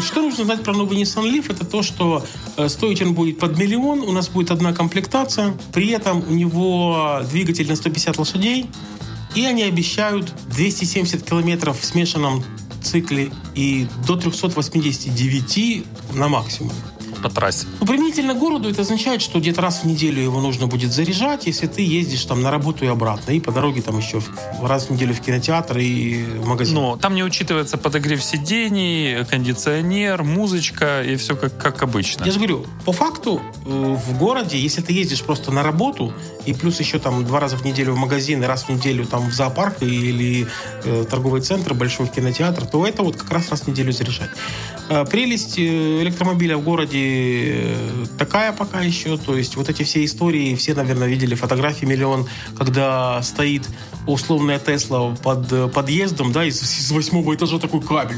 Что 0.00 0.22
нужно 0.22 0.44
знать 0.44 0.62
про 0.62 0.72
новый 0.72 0.96
Nissan 1.00 1.24
Leaf? 1.24 1.52
Это 1.52 1.66
то, 1.66 1.82
что 1.82 2.24
э, 2.56 2.68
стоить 2.68 3.02
он 3.02 3.14
будет 3.14 3.38
под 3.38 3.58
миллион, 3.58 4.00
у 4.00 4.12
нас 4.12 4.28
будет 4.28 4.50
одна 4.50 4.72
комплектация, 4.72 5.54
при 5.72 5.88
этом 5.88 6.24
у 6.28 6.32
него 6.32 7.20
двигатель 7.30 7.68
на 7.68 7.74
150 7.74 8.18
лошадей, 8.18 8.66
и 9.34 9.44
они 9.44 9.62
обещают 9.62 10.32
270 10.48 11.22
километров 11.22 11.80
в 11.80 11.84
смешанном 11.84 12.44
цикле 12.82 13.30
и 13.54 13.86
до 14.06 14.16
389 14.16 15.84
на 16.14 16.28
максимум. 16.28 16.72
По 17.22 17.28
трассе. 17.28 17.66
Ну, 17.80 17.86
применительно 17.86 18.34
к 18.34 18.38
городу 18.38 18.70
это 18.70 18.82
означает, 18.82 19.22
что 19.22 19.40
где-то 19.40 19.60
раз 19.60 19.82
в 19.82 19.84
неделю 19.84 20.22
его 20.22 20.40
нужно 20.40 20.66
будет 20.66 20.92
заряжать, 20.92 21.46
если 21.46 21.66
ты 21.66 21.82
ездишь 21.82 22.24
там 22.24 22.42
на 22.42 22.50
работу 22.50 22.84
и 22.84 22.88
обратно. 22.88 23.32
И 23.32 23.40
по 23.40 23.52
дороге 23.52 23.82
там 23.82 23.98
еще 23.98 24.20
раз 24.62 24.86
в 24.86 24.90
неделю 24.90 25.14
в 25.14 25.20
кинотеатр 25.20 25.78
и 25.78 26.24
в 26.24 26.46
магазин. 26.46 26.74
Но 26.74 26.96
там 26.96 27.14
не 27.14 27.24
учитывается 27.24 27.76
подогрев 27.78 28.22
сидений, 28.22 29.24
кондиционер, 29.24 30.22
музычка 30.22 31.02
и 31.02 31.16
все 31.16 31.36
как, 31.36 31.56
как 31.56 31.82
обычно. 31.82 32.24
Я 32.24 32.32
же 32.32 32.38
говорю, 32.38 32.66
по 32.84 32.92
факту 32.92 33.40
э, 33.66 33.96
в 34.06 34.18
городе, 34.18 34.58
если 34.58 34.80
ты 34.80 34.92
ездишь 34.92 35.22
просто 35.22 35.50
на 35.50 35.62
работу, 35.62 36.12
и 36.46 36.54
плюс 36.54 36.80
еще 36.80 36.98
там 36.98 37.24
два 37.24 37.40
раза 37.40 37.56
в 37.56 37.64
неделю 37.64 37.92
в 37.92 37.98
магазин, 37.98 38.42
и 38.42 38.46
раз 38.46 38.64
в 38.64 38.68
неделю 38.68 39.04
там 39.06 39.28
в 39.28 39.34
зоопарк 39.34 39.82
или 39.82 40.46
э, 40.84 41.04
торговый 41.10 41.40
центр, 41.40 41.74
большой 41.74 42.06
кинотеатр, 42.08 42.66
то 42.66 42.86
это 42.86 43.02
вот 43.02 43.16
как 43.16 43.30
раз 43.30 43.50
раз 43.50 43.62
в 43.62 43.68
неделю 43.68 43.92
заряжать. 43.92 44.30
Э, 44.88 45.04
прелесть 45.04 45.58
э, 45.58 46.02
электромобиля 46.02 46.56
в 46.56 46.62
городе 46.62 47.07
ситуации 47.08 48.08
такая 48.18 48.52
пока 48.52 48.80
еще. 48.80 49.16
То 49.16 49.36
есть 49.36 49.56
вот 49.56 49.68
эти 49.68 49.82
все 49.82 50.04
истории, 50.04 50.54
все, 50.54 50.74
наверное, 50.74 51.08
видели 51.08 51.34
фотографии 51.34 51.86
миллион, 51.86 52.26
когда 52.56 53.22
стоит 53.22 53.68
условная 54.06 54.58
Тесла 54.58 55.14
под 55.22 55.72
подъездом, 55.72 56.32
да, 56.32 56.44
из, 56.44 56.62
из 56.62 56.90
восьмого 56.90 57.34
этажа 57.34 57.58
такой 57.58 57.80
кабель 57.80 58.16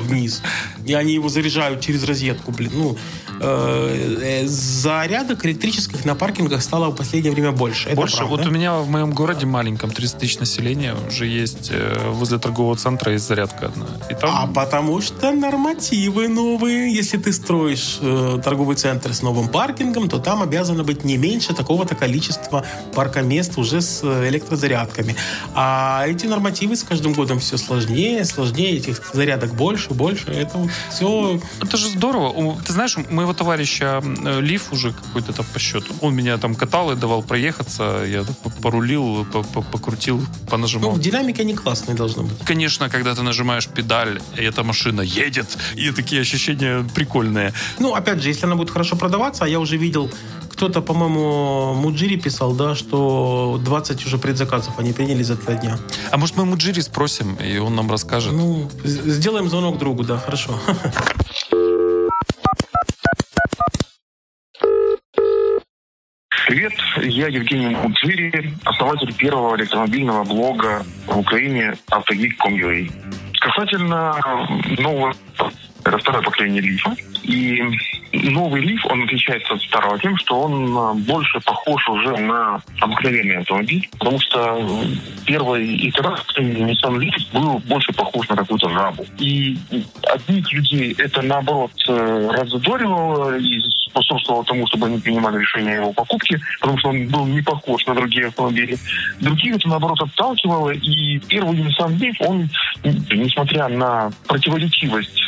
вниз. 0.00 0.42
И 0.86 0.94
они 0.94 1.14
его 1.14 1.28
заряжают 1.28 1.80
через 1.80 2.04
розетку, 2.04 2.52
блин. 2.52 2.70
Ну, 2.74 2.96
э, 3.40 4.42
э, 4.42 4.46
зарядок 4.46 5.44
электрических 5.44 6.04
на 6.04 6.14
паркингах 6.14 6.62
стало 6.62 6.90
в 6.90 6.96
последнее 6.96 7.32
время 7.32 7.52
больше. 7.52 7.88
Это 7.88 7.96
больше? 7.96 8.16
Правда. 8.18 8.36
Вот 8.36 8.46
у 8.46 8.50
меня 8.50 8.76
в 8.76 8.88
моем 8.88 9.10
городе 9.10 9.46
маленьком, 9.46 9.90
30 9.90 10.18
тысяч 10.18 10.38
населения, 10.38 10.94
уже 11.08 11.26
есть 11.26 11.70
э, 11.72 12.10
возле 12.10 12.38
торгового 12.38 12.76
центра 12.76 13.12
есть 13.12 13.26
зарядка 13.26 13.66
одна. 13.66 13.86
И 14.10 14.14
там... 14.14 14.30
А 14.32 14.46
потому 14.46 15.00
что 15.00 15.32
нормативы 15.32 16.28
новые. 16.28 16.94
Если 16.94 17.18
ты 17.18 17.32
строишь 17.32 17.98
э, 18.16 18.42
торговый 18.42 18.76
центр 18.76 19.12
с 19.14 19.22
новым 19.22 19.48
паркингом, 19.48 20.08
то 20.08 20.18
там 20.18 20.42
обязано 20.42 20.84
быть 20.84 21.04
не 21.04 21.16
меньше 21.16 21.54
такого-то 21.54 21.94
количества 21.94 22.64
паркомест 22.94 23.58
уже 23.58 23.80
с 23.80 24.02
электрозарядками. 24.28 25.16
А 25.54 26.04
эти 26.06 26.26
нормативы 26.26 26.76
с 26.76 26.82
каждым 26.82 27.12
годом 27.12 27.38
все 27.38 27.56
сложнее, 27.56 28.24
сложнее, 28.24 28.76
этих 28.76 29.02
зарядок 29.12 29.54
больше, 29.54 29.94
больше. 29.94 30.30
Это 30.30 30.68
все... 30.90 31.40
Это 31.62 31.76
же 31.76 31.88
здорово. 31.88 32.56
Ты 32.66 32.72
знаешь, 32.72 32.96
у 32.96 33.14
моего 33.14 33.32
товарища 33.32 34.02
э, 34.24 34.40
Лив 34.40 34.72
уже 34.72 34.92
какой-то 34.92 35.32
там 35.32 35.46
по 35.52 35.58
счету. 35.58 35.94
Он 36.00 36.14
меня 36.14 36.38
там 36.38 36.54
катал 36.54 36.90
и 36.92 36.96
давал 36.96 37.22
проехаться. 37.22 38.04
Я 38.06 38.24
порулил, 38.62 39.26
покрутил, 39.72 40.20
понажимал. 40.50 40.92
Ну, 40.92 40.98
динамика 40.98 41.44
не 41.44 41.54
классная 41.54 41.94
должна 41.94 42.22
быть. 42.22 42.38
Конечно, 42.44 42.88
когда 42.88 43.14
ты 43.14 43.22
нажимаешь 43.22 43.68
педаль, 43.68 44.20
и 44.36 44.42
эта 44.42 44.62
машина 44.62 45.00
едет, 45.00 45.56
и 45.74 45.90
такие 45.90 46.22
ощущения 46.22 46.84
прикольные. 46.94 47.52
Ну, 47.78 47.94
опять 48.06 48.22
же, 48.22 48.28
если 48.28 48.46
она 48.46 48.54
будет 48.54 48.70
хорошо 48.70 48.96
продаваться, 48.96 49.44
а 49.44 49.48
я 49.48 49.58
уже 49.58 49.76
видел 49.76 50.10
кто-то, 50.48 50.80
по-моему, 50.80 51.74
Муджири 51.74 52.16
писал, 52.16 52.54
да, 52.54 52.74
что 52.74 53.60
20 53.64 54.06
уже 54.06 54.16
предзаказов 54.16 54.78
они 54.78 54.92
приняли 54.92 55.22
за 55.22 55.36
два 55.36 55.54
дня. 55.54 55.76
А 56.12 56.16
может, 56.16 56.36
мы 56.36 56.44
Муджири 56.44 56.80
спросим, 56.80 57.34
и 57.34 57.58
он 57.58 57.74
нам 57.74 57.90
расскажет? 57.90 58.32
Ну, 58.32 58.70
сделаем 58.84 59.48
звонок 59.48 59.78
другу, 59.78 60.04
да, 60.04 60.18
хорошо. 60.18 60.52
Привет, 66.46 66.72
я 67.02 67.26
Евгений 67.26 67.74
Муджири, 67.74 68.54
основатель 68.64 69.12
первого 69.14 69.56
электромобильного 69.56 70.22
блога 70.24 70.86
в 71.06 71.18
Украине 71.18 71.74
автогик.com.ua. 71.88 72.88
Касательно 73.40 74.14
нового, 74.78 75.12
это 75.86 75.98
второе 75.98 76.22
поколение 76.22 76.62
Лифа, 76.62 76.94
и 77.22 77.62
новый 78.12 78.62
Лиф, 78.62 78.84
он 78.86 79.02
отличается 79.02 79.54
от 79.54 79.62
старого 79.62 79.98
тем, 79.98 80.16
что 80.18 80.40
он 80.40 80.76
а, 80.76 80.94
больше 80.94 81.40
похож 81.40 81.88
уже 81.88 82.16
на 82.16 82.60
обыкновенный 82.80 83.38
автомобиль, 83.38 83.88
потому 83.98 84.20
что 84.20 84.66
первый 85.26 85.88
итерация 85.88 86.44
Nissan 86.44 86.98
Leaf 86.98 87.32
был 87.32 87.58
больше 87.60 87.92
похож 87.92 88.28
на 88.28 88.36
какую-то 88.36 88.68
жабу. 88.70 89.04
И 89.18 89.58
одних 90.02 90.52
людей 90.52 90.94
это, 90.98 91.22
наоборот, 91.22 91.72
э, 91.88 92.30
разодоривало 92.32 93.38
и 93.38 93.60
способствовало 93.88 94.44
тому, 94.44 94.66
чтобы 94.66 94.86
они 94.86 94.98
принимали 94.98 95.38
решение 95.38 95.78
о 95.78 95.80
его 95.82 95.92
покупке, 95.92 96.38
потому 96.60 96.78
что 96.78 96.90
он 96.90 97.08
был 97.08 97.26
не 97.26 97.42
похож 97.42 97.84
на 97.86 97.94
другие 97.94 98.26
автомобили. 98.26 98.78
Других 99.20 99.56
это, 99.56 99.68
наоборот, 99.68 100.00
отталкивало, 100.00 100.70
и 100.70 101.18
первый 101.20 101.56
Nissan 101.58 101.98
Leaf, 101.98 102.16
он, 102.20 102.48
несмотря 102.82 103.68
на 103.68 104.10
противоречивость 104.26 105.18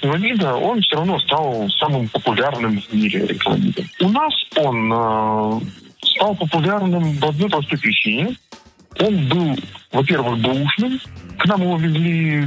внешнего 0.00 0.16
вида, 0.16 0.54
он 0.54 0.80
все 0.82 0.96
равно 0.96 1.18
стал 1.20 1.68
самым 1.78 2.08
популярным 2.08 2.80
в 2.80 2.92
мире 2.92 3.20
электромобилем. 3.20 3.88
У 4.00 4.08
нас 4.08 4.34
он 4.56 4.92
э, 4.92 5.60
стал 6.02 6.34
популярным 6.34 7.16
по 7.18 7.28
одной 7.28 7.48
простой 7.48 7.78
причине. 7.78 8.36
Он 8.98 9.28
был, 9.28 9.56
во-первых, 9.92 10.38
бэушным. 10.40 11.00
К 11.38 11.46
нам 11.46 11.62
его 11.62 11.76
везли 11.78 12.46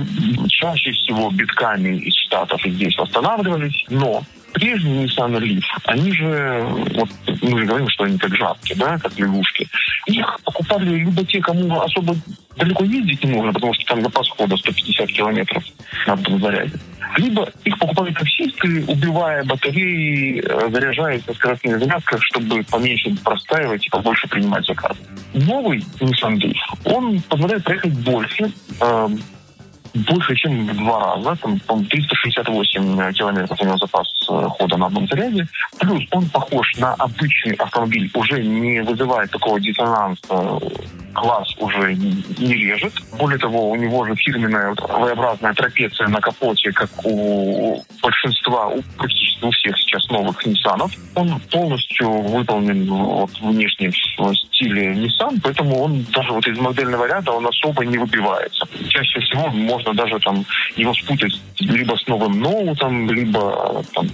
чаще 0.49 0.91
всего 0.91 1.31
битками 1.31 1.97
из 1.97 2.13
Штатов 2.27 2.63
и 2.65 2.71
здесь 2.71 2.95
восстанавливались. 2.97 3.85
Но 3.89 4.21
прежние 4.53 5.05
Nissan 5.05 5.35
Leaf, 5.39 5.63
они 5.85 6.11
же, 6.11 6.63
вот 6.95 7.09
мы 7.41 7.59
же 7.59 7.65
говорим, 7.65 7.89
что 7.89 8.03
они 8.03 8.17
как 8.17 8.35
жабки, 8.35 8.73
да, 8.73 8.99
как 8.99 9.17
лягушки. 9.17 9.67
Их 10.05 10.39
покупали 10.43 10.97
либо 10.97 11.25
те, 11.25 11.41
кому 11.41 11.81
особо 11.81 12.15
далеко 12.55 12.83
ездить 12.83 13.23
не 13.23 13.31
нужно, 13.31 13.53
потому 13.53 13.73
что 13.73 13.85
там 13.85 14.01
запас 14.01 14.29
хода 14.29 14.57
150 14.57 15.07
километров 15.09 15.63
на 16.07 16.13
одном 16.13 16.39
заряде. 16.39 16.73
Либо 17.17 17.47
их 17.63 17.77
покупали 17.77 18.11
таксисты, 18.13 18.85
убивая 18.87 19.43
батареи, 19.43 20.43
э, 20.43 20.69
заряжаясь 20.71 21.25
на 21.27 21.33
скоростных 21.33 21.79
зарядках, 21.79 22.19
чтобы 22.23 22.63
поменьше 22.63 23.15
простаивать 23.23 23.85
и 23.85 23.89
побольше 23.89 24.27
принимать 24.27 24.65
заказы. 24.65 24.99
Новый 25.33 25.85
Nissan 25.99 26.37
Leaf, 26.37 26.57
он 26.85 27.21
позволяет 27.21 27.63
проехать 27.63 27.93
больше, 27.93 28.51
э, 28.81 29.09
больше, 29.93 30.35
чем 30.35 30.67
в 30.67 30.77
два 30.77 31.15
раза. 31.15 31.35
Там, 31.41 31.59
по 31.59 31.79
368 31.79 33.13
километров 33.13 33.61
у 33.61 33.65
него 33.65 33.77
запас 33.77 34.07
э, 34.29 34.47
хода 34.49 34.77
на 34.77 34.87
одном 34.87 35.07
заряде. 35.07 35.47
Плюс 35.79 36.03
он 36.11 36.29
похож 36.29 36.75
на 36.77 36.93
обычный 36.95 37.53
автомобиль, 37.53 38.09
уже 38.13 38.43
не 38.43 38.81
вызывает 38.81 39.31
такого 39.31 39.59
диссонанса 39.59 40.59
глаз 41.13 41.47
уже 41.59 41.93
не 41.93 42.53
режет. 42.53 42.93
Более 43.17 43.37
того, 43.37 43.69
у 43.69 43.75
него 43.75 44.05
же 44.05 44.15
фирменная 44.15 44.73
V-образная 44.73 45.53
трапеция 45.53 46.07
на 46.07 46.19
капоте, 46.19 46.71
как 46.71 46.89
у 47.05 47.81
большинства, 48.01 48.67
у 48.67 48.81
практически 48.97 49.45
у 49.45 49.51
всех 49.51 49.77
сейчас 49.77 50.07
новых 50.09 50.45
Nissan. 50.45 50.91
Он 51.15 51.39
полностью 51.51 52.09
выполнен 52.09 52.85
вот, 52.85 53.31
внешне 53.41 53.91
в 53.91 54.35
стиле 54.35 54.93
Nissan, 54.93 55.39
поэтому 55.41 55.81
он 55.83 56.05
даже 56.11 56.31
вот 56.31 56.47
из 56.47 56.57
модельного 56.57 57.07
ряда 57.07 57.31
он 57.31 57.47
особо 57.47 57.85
не 57.85 57.97
выбивается. 57.97 58.67
Чаще 58.89 59.19
всего 59.19 59.49
можно 59.49 59.82
даже 59.91 60.19
там 60.19 60.45
его 60.77 60.93
спутать 60.93 61.41
либо 61.59 61.95
с 61.97 62.07
новым 62.07 62.39
ноутом, 62.39 63.11
либо 63.11 63.83
там 63.93 64.07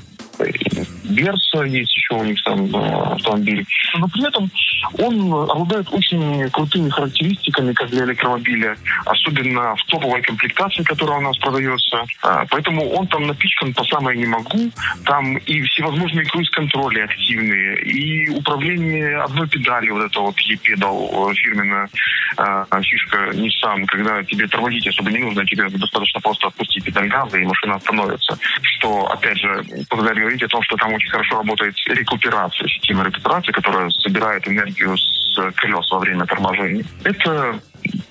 Берса 1.09 1.63
есть 1.63 1.95
еще 1.95 2.13
у 2.15 2.23
них 2.23 2.41
там 2.43 2.73
автомобиль. 2.75 3.65
Но 3.97 4.07
при 4.07 4.27
этом 4.27 4.49
он 4.97 5.33
обладает 5.33 5.91
очень 5.91 6.49
крутыми 6.49 6.89
характеристиками, 6.89 7.73
как 7.73 7.89
для 7.89 8.05
электромобиля, 8.05 8.77
особенно 9.05 9.75
в 9.75 9.83
топовой 9.85 10.21
комплектации, 10.21 10.83
которая 10.83 11.19
у 11.19 11.21
нас 11.21 11.37
продается. 11.37 12.05
А, 12.21 12.45
поэтому 12.49 12.89
он 12.89 13.07
там 13.07 13.27
напичкан 13.27 13.73
по 13.73 13.83
самое 13.85 14.17
не 14.17 14.25
могу. 14.25 14.71
Там 15.05 15.37
и 15.37 15.61
всевозможные 15.63 16.25
круиз-контроли 16.25 17.01
активные, 17.01 17.81
и 17.81 18.29
управление 18.29 19.21
одной 19.21 19.47
педалью, 19.47 19.95
вот 19.95 20.05
это 20.05 20.19
вот 20.19 20.39
E-педал, 20.39 21.31
фирменная 21.33 21.89
а, 22.37 22.65
фишка 22.81 23.31
Nissan, 23.31 23.85
когда 23.87 24.23
тебе 24.23 24.47
тормозить 24.47 24.87
особо 24.87 25.11
не 25.11 25.19
нужно, 25.19 25.45
тебе 25.45 25.69
достаточно 25.69 26.19
просто 26.21 26.47
отпустить 26.47 26.83
педаль 26.83 27.09
газа, 27.09 27.37
и 27.37 27.45
машина 27.45 27.75
остановится. 27.75 28.37
Что, 28.61 29.07
опять 29.07 29.37
же, 29.37 29.63
благодаря 29.89 30.28
говорить 30.29 30.43
о 30.43 30.47
том, 30.47 30.61
что 30.63 30.75
там 30.75 30.93
очень 30.93 31.09
хорошо 31.09 31.37
работает 31.37 31.75
рекуперация, 31.87 32.67
система 32.67 33.03
рекуперации, 33.03 33.51
которая 33.51 33.89
собирает 33.89 34.47
энергию 34.47 34.95
с 34.95 35.51
колес 35.55 35.89
во 35.91 35.99
время 35.99 36.25
торможения. 36.25 36.85
Это 37.03 37.59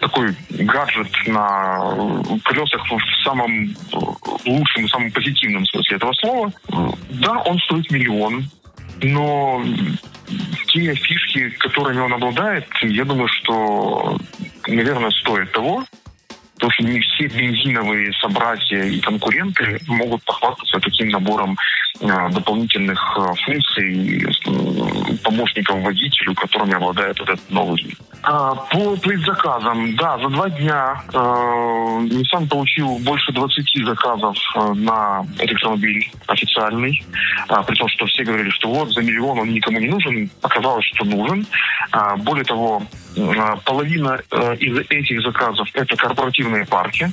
такой 0.00 0.34
гаджет 0.50 1.08
на 1.26 1.94
колесах 2.44 2.84
в 2.90 3.24
самом 3.24 3.74
лучшем 4.44 4.88
самом 4.88 5.12
позитивном 5.12 5.64
смысле 5.66 5.96
этого 5.96 6.12
слова. 6.14 6.52
Да, 7.10 7.38
он 7.42 7.58
стоит 7.60 7.90
миллион, 7.90 8.50
но 9.02 9.62
те 10.66 10.94
фишки, 10.94 11.50
которыми 11.50 12.00
он 12.00 12.12
обладает, 12.14 12.66
я 12.82 13.04
думаю, 13.04 13.28
что, 13.28 14.18
наверное, 14.66 15.10
стоит 15.10 15.52
того, 15.52 15.84
потому 16.54 16.72
что 16.72 16.82
не 16.82 17.00
все 17.00 17.28
бензиновые 17.28 18.12
собратья 18.14 18.82
и 18.82 19.00
конкуренты 19.00 19.78
могут 19.86 20.24
похвастаться 20.24 20.80
таким 20.80 21.08
набором 21.08 21.56
дополнительных 22.00 23.00
э, 23.18 23.34
функций 23.44 24.22
э, 24.22 25.16
помощников 25.24 25.82
водителю, 25.82 26.34
которыми 26.34 26.74
обладает 26.74 27.20
этот 27.20 27.40
новый. 27.50 27.96
А, 28.22 28.54
по 28.54 28.96
предзаказам, 28.96 29.96
да, 29.96 30.18
за 30.18 30.28
два 30.28 30.48
дня 30.50 31.02
э, 31.12 31.16
Nissan 31.16 32.48
получил 32.48 32.98
больше 33.00 33.32
20 33.32 33.86
заказов 33.86 34.36
на 34.74 35.26
электромобиль 35.38 36.10
официальный, 36.26 37.04
а, 37.48 37.62
при 37.62 37.74
том, 37.76 37.88
что 37.88 38.06
все 38.06 38.24
говорили, 38.24 38.50
что 38.50 38.68
вот 38.68 38.92
за 38.92 39.00
миллион 39.02 39.40
он 39.40 39.50
никому 39.50 39.80
не 39.80 39.88
нужен, 39.88 40.30
оказалось, 40.42 40.84
что 40.94 41.04
нужен. 41.04 41.46
А, 41.90 42.16
более 42.16 42.44
того, 42.44 42.82
половина 43.64 44.20
из 44.60 44.78
этих 44.90 45.22
заказов 45.22 45.68
это 45.74 45.96
корпоративные 45.96 46.64
парки, 46.66 47.10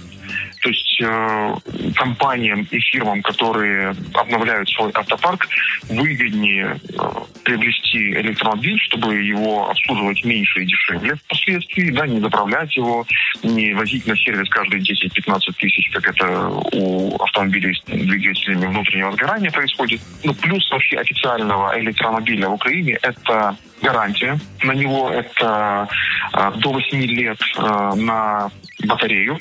То 0.65 0.71
есть 0.71 0.99
э, 0.99 1.55
компаниям 1.93 2.67
и 2.71 2.79
фирмам, 2.79 3.21
которые 3.21 3.93
обновляют 4.15 4.67
свой 4.69 4.89
автопарк, 4.95 5.47
выгоднее 5.89 6.79
э, 6.89 7.09
приобрести 7.43 8.13
электромобиль, 8.13 8.79
чтобы 8.79 9.13
его 9.13 9.69
обслуживать 9.69 10.25
меньше 10.25 10.63
и 10.63 10.65
дешевле 10.65 11.13
впоследствии, 11.25 11.91
да, 11.91 12.07
не 12.07 12.19
заправлять 12.19 12.75
его, 12.75 13.05
не 13.43 13.75
возить 13.75 14.07
на 14.07 14.17
сервис 14.17 14.49
каждые 14.49 14.81
10-15 14.81 15.39
тысяч, 15.59 15.91
как 15.91 16.07
это 16.07 16.49
у 16.73 17.15
автомобилей 17.21 17.75
с 17.75 17.83
двигателями 17.85 18.65
внутреннего 18.65 19.11
сгорания 19.11 19.51
происходит. 19.51 20.01
Ну, 20.23 20.33
плюс 20.33 20.67
вообще 20.71 20.97
официального 20.97 21.79
электромобиля 21.79 22.49
в 22.49 22.53
Украине– 22.53 22.97
это 23.03 23.55
гарантия. 23.83 24.39
На 24.63 24.71
него 24.71 25.11
это 25.11 25.87
э, 26.33 26.51
до 26.57 26.71
8 26.71 27.01
лет 27.03 27.37
э, 27.55 27.91
на 27.97 28.49
батарею 28.83 29.37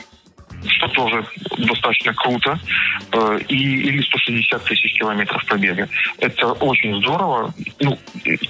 что 0.66 0.88
тоже 0.88 1.24
достаточно 1.58 2.14
круто, 2.14 2.58
э, 3.12 3.38
и, 3.48 3.80
или 3.82 4.02
160 4.02 4.64
тысяч 4.64 4.94
километров 4.98 5.44
пробега. 5.46 5.88
Это 6.18 6.52
очень 6.52 6.96
здорово. 7.00 7.52
Ну, 7.80 7.98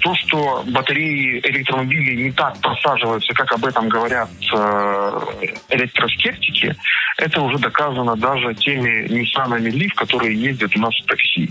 то, 0.01 0.15
что 0.15 0.63
батареи 0.67 1.39
электромобилей 1.43 2.15
не 2.23 2.31
так 2.31 2.59
просаживаются, 2.61 3.33
как 3.33 3.51
об 3.53 3.65
этом 3.65 3.89
говорят 3.89 4.29
э, 4.53 5.21
электроскептики, 5.69 6.75
это 7.17 7.41
уже 7.41 7.57
доказано 7.59 8.15
даже 8.15 8.53
теми 8.55 9.07
Nissan 9.07 9.57
Leaf, 9.59 9.93
которые 9.95 10.35
ездят 10.35 10.75
у 10.75 10.79
нас 10.79 10.93
в 10.95 11.05
такси. 11.05 11.49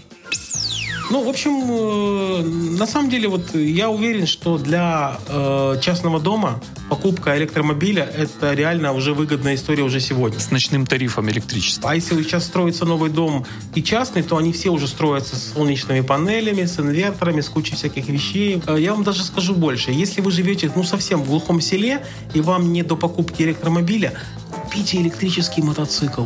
Ну, 1.10 1.22
в 1.22 1.28
общем, 1.28 1.52
э, 1.68 2.42
на 2.78 2.86
самом 2.86 3.10
деле, 3.10 3.28
вот 3.28 3.54
я 3.54 3.90
уверен, 3.90 4.26
что 4.26 4.56
для 4.56 5.18
э, 5.28 5.76
частного 5.80 6.18
дома 6.18 6.60
покупка 6.88 7.36
электромобиля– 7.36 8.04
это 8.16 8.54
реально 8.54 8.92
уже 8.92 9.12
выгодная 9.12 9.54
история 9.54 9.82
уже 9.82 10.00
сегодня. 10.00 10.38
С 10.40 10.50
ночным 10.50 10.86
тарифом 10.86 11.28
электричества. 11.30 11.90
А 11.90 11.94
если 11.94 12.20
сейчас 12.22 12.44
строится 12.44 12.86
новый 12.86 13.10
дом 13.10 13.44
и 13.74 13.82
частный, 13.82 14.22
то 14.22 14.38
они 14.38 14.52
все 14.52 14.70
уже 14.70 14.88
строятся 14.88 15.36
с 15.36 15.52
солнечными 15.52 16.00
панелями, 16.00 16.64
с 16.64 16.80
инверторами, 16.80 17.42
с 17.42 17.48
кучей 17.48 17.74
всяких 17.74 18.08
вещей. 18.08 18.62
Э, 18.66 18.76
я 18.78 18.94
вам 18.94 19.04
даже 19.04 19.24
скажу 19.24 19.54
больше. 19.54 19.90
Если 19.90 20.22
вы 20.22 20.30
живете, 20.30 20.70
ну, 20.74 20.84
совсем 20.84 21.22
в 21.22 21.26
глухом 21.26 21.60
селе, 21.60 22.04
и 22.32 22.40
вам 22.40 22.72
не 22.72 22.82
до 22.82 22.96
покупки 22.96 23.42
электромобиля, 23.42 24.14
купите 24.50 24.96
электрический 25.00 25.60
мотоцикл 25.60 26.24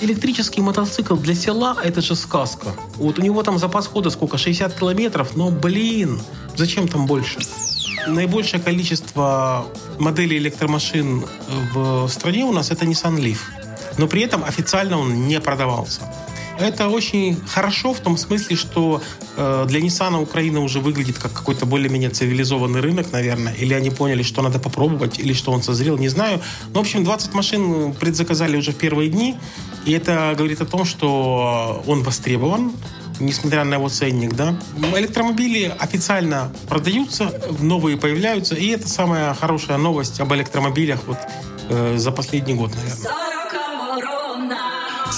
электрический 0.00 0.60
мотоцикл 0.60 1.16
для 1.16 1.34
села– 1.34 1.76
это 1.84 2.00
же 2.00 2.14
сказка. 2.14 2.74
Вот 2.96 3.18
у 3.18 3.22
него 3.22 3.42
там 3.42 3.58
запас 3.58 3.86
хода 3.86 4.10
сколько? 4.10 4.38
60 4.38 4.74
километров, 4.78 5.36
но, 5.36 5.50
блин, 5.50 6.20
зачем 6.56 6.88
там 6.88 7.06
больше? 7.06 7.38
Наибольшее 8.06 8.62
количество 8.62 9.66
моделей 9.98 10.38
электромашин 10.38 11.24
в 11.72 12.08
стране 12.08 12.44
у 12.44 12.52
нас– 12.52 12.70
это 12.72 12.84
Nissan 12.84 13.16
Leaf. 13.16 13.38
Но 13.98 14.06
при 14.06 14.22
этом 14.22 14.44
официально 14.44 14.98
он 14.98 15.26
не 15.26 15.40
продавался. 15.40 16.02
Это 16.58 16.88
очень 16.88 17.36
хорошо 17.46 17.92
в 17.92 18.00
том 18.00 18.16
смысле, 18.16 18.56
что 18.56 19.02
э, 19.36 19.64
для 19.68 19.80
Nissan 19.80 20.20
Украина 20.20 20.60
уже 20.60 20.80
выглядит 20.80 21.18
как 21.18 21.32
какой-то 21.32 21.66
более-менее 21.66 22.10
цивилизованный 22.10 22.80
рынок, 22.80 23.12
наверное. 23.12 23.54
Или 23.54 23.74
они 23.74 23.90
поняли, 23.90 24.22
что 24.22 24.42
надо 24.42 24.58
попробовать, 24.58 25.18
или 25.18 25.32
что 25.32 25.52
он 25.52 25.62
созрел, 25.62 25.98
не 25.98 26.08
знаю. 26.08 26.40
Но, 26.72 26.80
в 26.80 26.82
общем, 26.82 27.04
20 27.04 27.34
машин 27.34 27.92
предзаказали 27.94 28.56
уже 28.56 28.72
в 28.72 28.76
первые 28.76 29.10
дни. 29.10 29.36
И 29.84 29.92
это 29.92 30.34
говорит 30.36 30.60
о 30.60 30.66
том, 30.66 30.84
что 30.84 31.82
он 31.86 32.02
востребован, 32.02 32.72
несмотря 33.20 33.64
на 33.64 33.74
его 33.74 33.88
ценник, 33.88 34.34
да. 34.34 34.58
Электромобили 34.96 35.74
официально 35.78 36.52
продаются, 36.68 37.32
новые 37.60 37.96
появляются, 37.96 38.54
и 38.54 38.68
это 38.68 38.88
самая 38.88 39.34
хорошая 39.34 39.78
новость 39.78 40.20
об 40.20 40.32
электромобилях 40.34 41.00
вот 41.06 41.18
э, 41.68 41.96
за 41.98 42.10
последний 42.12 42.54
год, 42.54 42.72
наверное. 42.74 43.10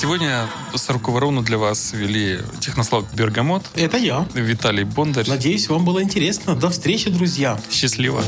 Сегодня 0.01 0.47
«Сороковую 0.77 1.23
ровно» 1.23 1.43
для 1.43 1.59
вас 1.59 1.93
вели 1.93 2.39
Технослав 2.61 3.05
Бергамот. 3.17 3.65
Это 3.75 3.97
я. 3.97 4.29
Виталий 4.33 4.85
Бондарь. 4.85 5.29
Надеюсь, 5.29 5.69
вам 5.69 5.85
было 5.85 6.01
интересно. 6.01 6.55
До 6.55 6.71
встречи, 6.71 7.11
друзья. 7.11 7.59
Счастливо. 7.69 8.23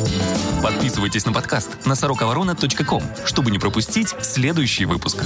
Подписывайтесь 0.64 1.26
на 1.26 1.32
подкаст 1.32 1.86
на 1.86 1.94
сороковорона.ком, 1.94 3.04
чтобы 3.24 3.52
не 3.52 3.60
пропустить 3.60 4.16
следующий 4.20 4.84
выпуск. 4.84 5.22